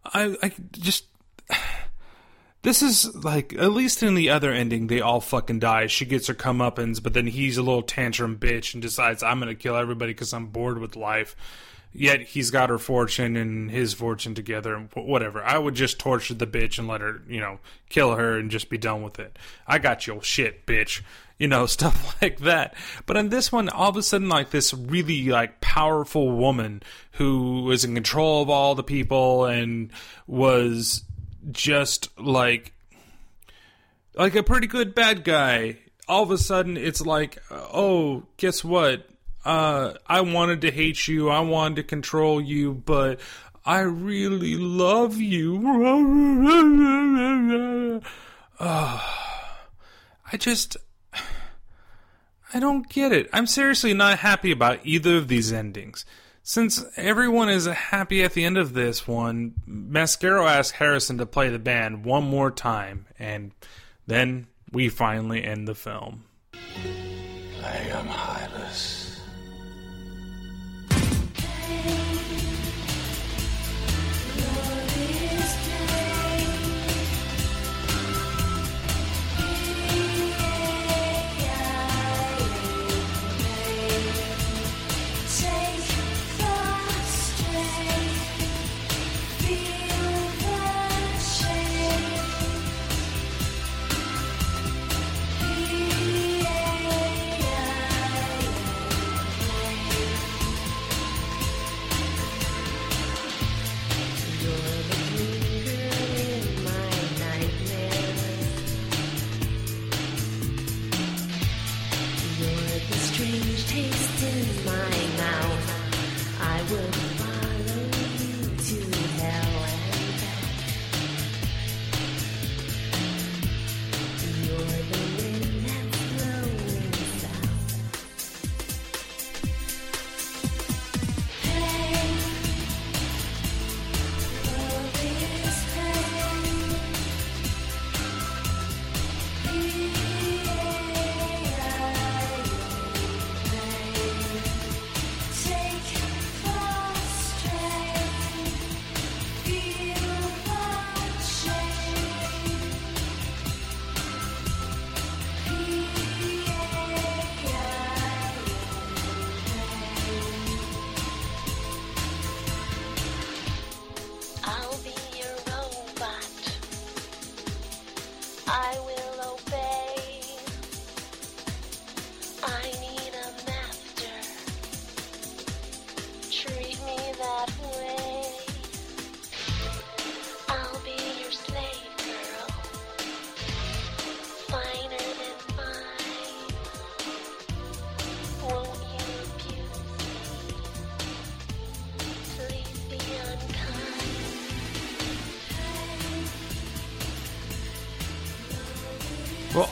[0.04, 1.06] I, I just.
[2.64, 5.88] This is like, at least in the other ending, they all fucking die.
[5.88, 9.56] She gets her comeuppance, but then he's a little tantrum bitch and decides, I'm gonna
[9.56, 11.36] kill everybody because I'm bored with life.
[11.94, 15.44] Yet he's got her fortune and his fortune together and whatever.
[15.44, 17.60] I would just torture the bitch and let her, you know,
[17.90, 19.38] kill her and just be done with it.
[19.68, 21.02] I got your shit, bitch.
[21.38, 22.76] You know, stuff like that.
[23.06, 26.82] But in this one, all of a sudden, like this really like powerful woman
[27.14, 29.92] who was in control of all the people and
[30.28, 31.04] was
[31.50, 32.74] just like
[34.14, 35.78] like a pretty good bad guy
[36.08, 39.08] all of a sudden it's like oh guess what?
[39.44, 43.20] Uh i wanted to hate you i wanted to control you but
[43.66, 45.62] i really love you.
[48.60, 49.00] Uh,
[50.32, 50.78] i just
[52.54, 53.30] i don't get it.
[53.34, 56.06] I'm seriously not happy about either of these endings
[56.52, 61.48] since everyone is happy at the end of this one, Mascaro asks Harrison to play
[61.48, 63.54] the band one more time, and
[64.06, 66.26] then we finally end the film.
[66.54, 69.01] I am Hylas.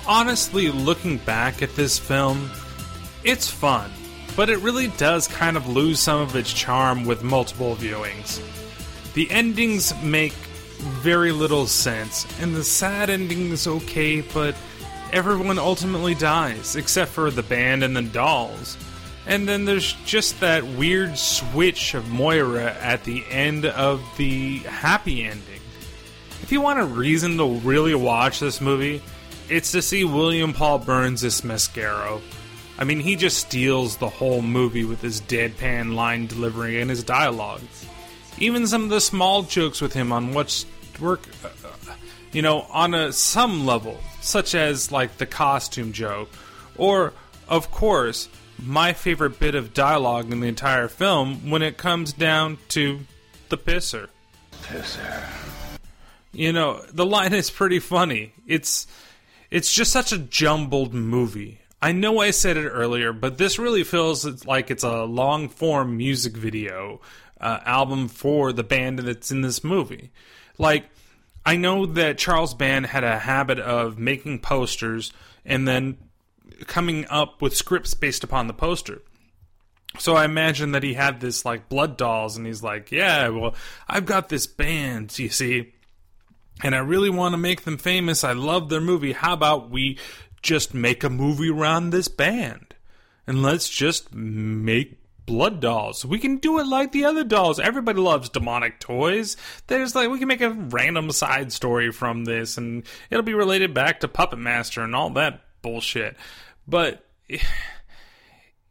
[0.10, 2.50] Honestly, looking back at this film,
[3.24, 3.92] it's fun,
[4.36, 8.42] but it really does kind of lose some of its charm with multiple viewings.
[9.14, 14.56] The endings make very little sense, and the sad ending is okay, but
[15.14, 18.78] everyone ultimately dies, except for the band and the dolls.
[19.28, 25.24] And then there's just that weird switch of Moira at the end of the happy
[25.24, 25.62] ending.
[26.42, 29.04] If you want a reason to really watch this movie,
[29.50, 32.22] it's to see William Paul Burns as Mascaro.
[32.78, 37.04] I mean, he just steals the whole movie with his deadpan line delivery and his
[37.04, 37.62] dialogue.
[38.38, 40.66] Even some of the small jokes with him on what's
[41.00, 41.94] work, uh,
[42.32, 46.30] you know, on a some level, such as like the costume joke,
[46.78, 47.14] or
[47.48, 48.30] of course,
[48.64, 53.00] my favorite bit of dialogue in the entire film when it comes down to
[53.50, 54.08] the pisser.
[54.64, 55.24] Pisser.
[56.32, 58.34] You know, the line is pretty funny.
[58.46, 58.88] It's
[59.52, 61.60] it's just such a jumbled movie.
[61.82, 65.96] I know I said it earlier, but this really feels like it's a long form
[65.98, 67.00] music video
[67.40, 70.12] uh, album for the band that's in this movie.
[70.58, 70.86] Like,
[71.46, 75.14] I know that Charles Band had a habit of making posters
[75.46, 75.98] and then
[76.68, 79.02] coming up with scripts based upon the poster.
[79.98, 83.56] So I imagine that he had this like blood dolls, and he's like, "Yeah, well,
[83.88, 85.74] I've got this band, you see,
[86.64, 88.24] and I really want to make them famous.
[88.24, 89.14] I love their movie.
[89.14, 89.98] How about we
[90.42, 92.76] just make a movie around this band,
[93.28, 96.04] and let's just make blood dolls.
[96.04, 97.60] We can do it like the other dolls.
[97.60, 99.38] Everybody loves demonic toys.
[99.68, 103.74] There's like we can make a random side story from this, and it'll be related
[103.74, 106.18] back to Puppet Master and all that bullshit."
[106.68, 107.06] But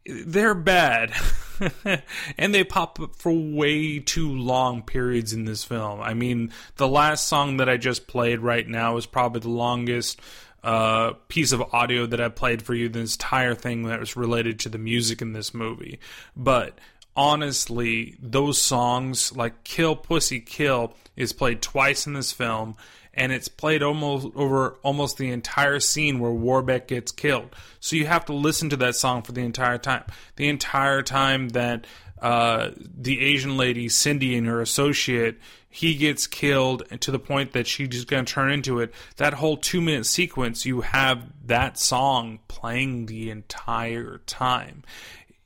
[0.09, 1.13] they're bad.
[2.37, 6.01] and they pop up for way too long periods in this film.
[6.01, 10.21] I mean, the last song that I just played right now is probably the longest
[10.63, 14.59] uh, piece of audio that I played for you, the entire thing that was related
[14.61, 15.99] to the music in this movie.
[16.35, 16.77] But
[17.15, 22.75] honestly, those songs, like Kill Pussy Kill, is played twice in this film
[23.19, 27.53] and it's played almost over almost the entire scene where Warbeck gets killed.
[27.81, 30.05] So you have to listen to that song for the entire time.
[30.37, 31.85] The entire time that
[32.21, 35.37] uh, the Asian lady Cindy and her associate
[35.71, 38.91] he gets killed to the point that she's just going to turn into it.
[39.17, 44.83] That whole two minute sequence, you have that song playing the entire time.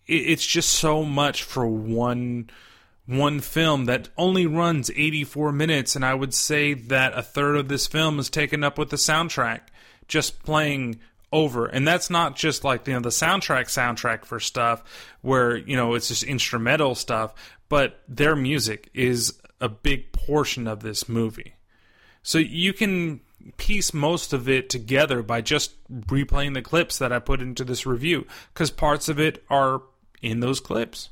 [0.07, 2.49] It's just so much for one
[3.05, 7.67] one film that only runs 84 minutes, and I would say that a third of
[7.67, 9.61] this film is taken up with the soundtrack,
[10.07, 10.99] just playing
[11.31, 11.65] over.
[11.65, 14.83] And that's not just like you know the soundtrack soundtrack for stuff
[15.21, 17.33] where you know it's just instrumental stuff,
[17.67, 21.55] but their music is a big portion of this movie.
[22.21, 23.19] So you can
[23.57, 27.85] piece most of it together by just replaying the clips that I put into this
[27.85, 29.81] review because parts of it are
[30.21, 31.09] in those clips.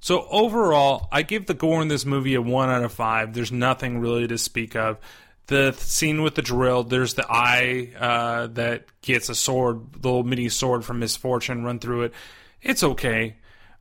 [0.00, 3.34] So overall, I give the gore in this movie a one out of five.
[3.34, 4.98] There's nothing really to speak of.
[5.48, 10.24] The scene with the drill, there's the eye uh, that gets a sword, the little
[10.24, 12.12] mini sword from misfortune, run through it.
[12.62, 13.36] It's okay.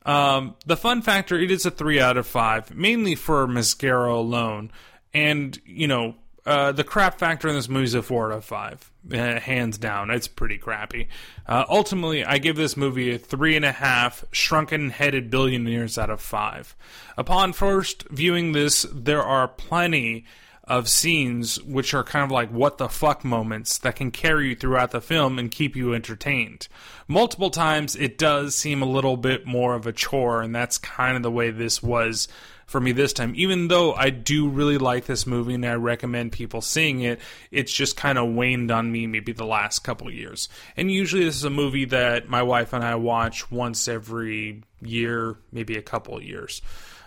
[0.05, 4.71] Um, the fun factor, it is a three out of five, mainly for Mascaro alone.
[5.13, 8.45] And, you know, uh, the crap factor in this movie is a four out of
[8.45, 10.09] five, uh, hands down.
[10.09, 11.07] It's pretty crappy.
[11.47, 16.21] Uh, ultimately, I give this movie a three and a half shrunken-headed billionaires out of
[16.21, 16.75] five.
[17.17, 20.25] Upon first viewing this, there are plenty
[20.67, 24.55] of scenes which are kind of like what the fuck moments that can carry you
[24.55, 26.67] throughout the film and keep you entertained.
[27.07, 31.15] Multiple times, it does seem a little bit more of a chore, and that's kind
[31.15, 32.27] of the way this was
[32.65, 33.33] for me this time.
[33.35, 37.19] Even though I do really like this movie and I recommend people seeing it,
[37.51, 40.49] it's just kind of waned on me maybe the last couple years.
[40.75, 45.37] And usually this is a movie that my wife and I watch once every year,
[45.51, 46.61] maybe a couple years.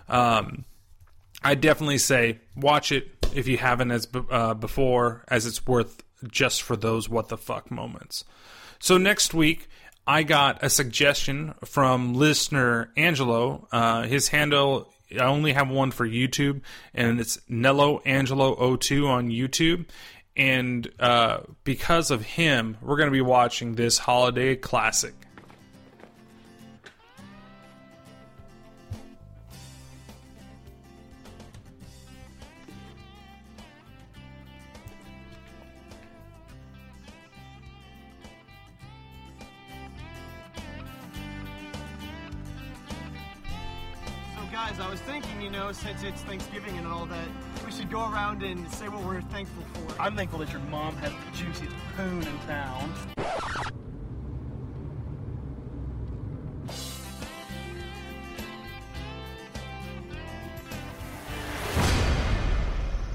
[0.08, 0.64] Um,
[1.42, 6.62] I definitely say watch it if you haven't as uh, before, as it's worth just
[6.62, 8.24] for those what the fuck moments.
[8.78, 9.68] So next week
[10.06, 13.68] I got a suggestion from listener Angelo.
[13.70, 19.28] Uh, his handle I only have one for YouTube, and it's Nello Angelo 02 on
[19.28, 19.86] YouTube.
[20.36, 25.14] And uh, because of him, we're going to be watching this holiday classic.
[45.68, 47.28] Know, since it's Thanksgiving and all that,
[47.66, 50.00] We should go around and say what we're thankful for.
[50.00, 52.92] I'm thankful that your mom has the juiciest poon in town.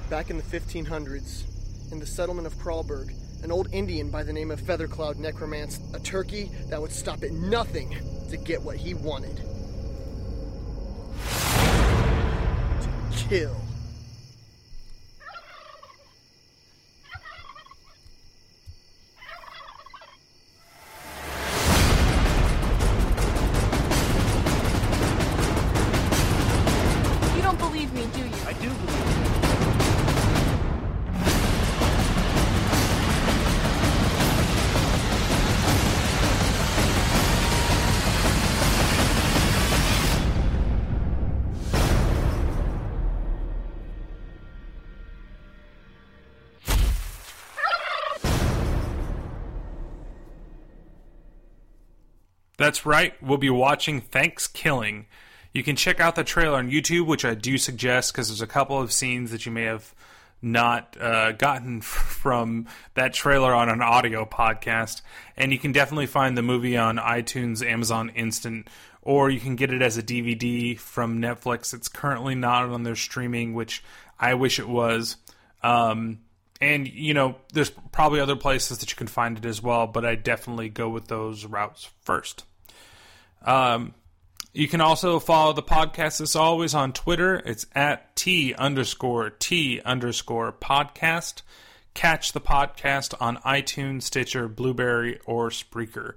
[0.10, 4.52] Back in the 1500s, in the settlement of Kralberg, an old Indian by the name
[4.52, 7.96] of Feathercloud necromanced a turkey that would stop at nothing
[8.30, 9.53] to get what he wanted.
[13.34, 13.63] To
[52.86, 53.14] Right.
[53.22, 55.06] We'll be watching Thankskilling.
[55.54, 58.48] You can check out the trailer on YouTube, which I do suggest because there's a
[58.48, 59.94] couple of scenes that you may have
[60.42, 65.02] not uh, gotten from that trailer on an audio podcast.
[65.38, 68.68] And you can definitely find the movie on iTunes, Amazon Instant,
[69.02, 71.74] or you can get it as a DVD from Netflix.
[71.74, 73.84] It's currently not on their streaming, which
[74.20, 75.18] I wish it was.
[75.62, 76.20] Um,
[76.60, 80.06] and you know, there's probably other places that you can find it as well, but
[80.06, 82.44] I definitely go with those routes first.
[83.44, 83.94] Um,
[84.54, 87.42] you can also follow the podcast as always on Twitter.
[87.46, 91.42] It's at T underscore T underscore podcast.
[91.94, 96.14] Catch the podcast on iTunes, Stitcher, Blubrry, or Spreaker.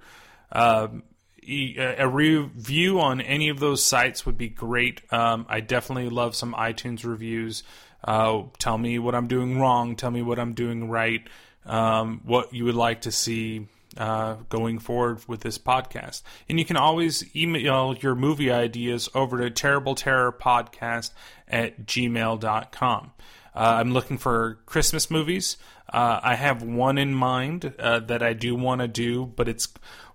[0.51, 1.03] Um,
[1.49, 5.01] a review on any of those sites would be great.
[5.11, 7.63] Um, I definitely love some iTunes reviews.
[8.03, 9.95] Uh, tell me what I'm doing wrong.
[9.95, 11.27] Tell me what I'm doing right.
[11.65, 13.67] Um, what you would like to see
[13.97, 16.21] uh, going forward with this podcast.
[16.47, 21.11] And you can always email your movie ideas over to terrible terror podcast
[21.47, 23.11] at gmail.com.
[23.55, 25.57] Uh, I'm looking for Christmas movies.
[25.91, 29.67] Uh, I have one in mind uh, that I do want to do, but it's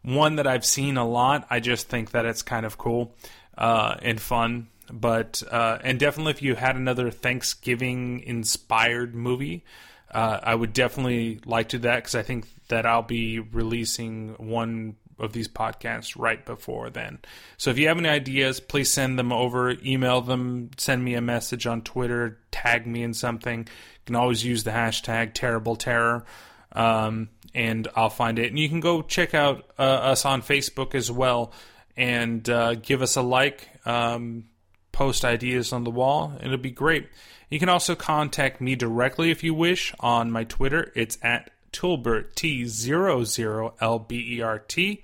[0.03, 1.47] one that I've seen a lot.
[1.51, 3.14] I just think that it's kind of cool
[3.57, 4.68] uh, and fun.
[4.93, 9.64] But uh, and definitely, if you had another Thanksgiving inspired movie,
[10.12, 14.30] uh, I would definitely like to do that because I think that I'll be releasing
[14.34, 17.18] one of these podcasts right before then.
[17.56, 21.20] So if you have any ideas, please send them over, email them, send me a
[21.20, 23.60] message on Twitter, tag me in something.
[23.60, 26.24] You can always use the hashtag Terrible Terror,
[26.72, 28.48] um, and I'll find it.
[28.48, 31.52] And you can go check out uh, us on Facebook as well
[31.96, 33.68] and uh, give us a like.
[33.84, 34.44] Um,
[34.93, 36.38] post ideas on the wall.
[36.40, 37.09] It'll be great.
[37.51, 40.93] You can also contact me directly if you wish on my Twitter.
[40.95, 45.03] It's at Tulbert T00 LBERT.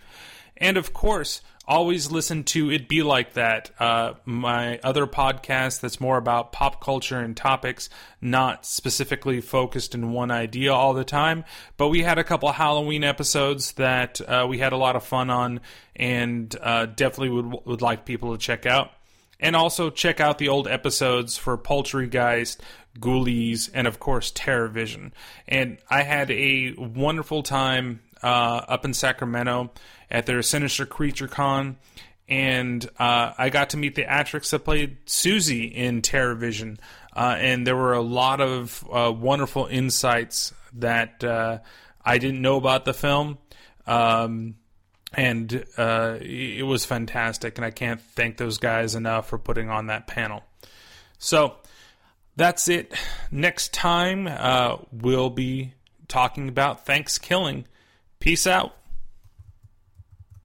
[0.56, 6.00] And of course, always listen to It Be Like That, uh, my other podcast that's
[6.00, 11.44] more about pop culture and topics, not specifically focused in one idea all the time.
[11.76, 15.30] But we had a couple Halloween episodes that uh, we had a lot of fun
[15.30, 15.60] on,
[15.94, 18.90] and uh, definitely would would like people to check out.
[19.40, 22.58] And also check out the old episodes for Poultrygeist,
[22.98, 25.12] Ghoulies, and of course TerrorVision.
[25.46, 29.70] And I had a wonderful time uh, up in Sacramento
[30.10, 31.76] at their Sinister Creature Con,
[32.28, 36.78] and uh, I got to meet the actress that played Susie in TerrorVision.
[37.14, 41.58] Uh, and there were a lot of uh, wonderful insights that uh,
[42.04, 43.38] I didn't know about the film.
[43.86, 44.56] Um,
[45.12, 49.86] and uh, it was fantastic, and I can't thank those guys enough for putting on
[49.86, 50.42] that panel.
[51.18, 51.56] So
[52.36, 52.94] that's it.
[53.30, 55.72] Next time, uh, we'll be
[56.08, 57.64] talking about Thankskilling.
[58.20, 58.76] Peace out.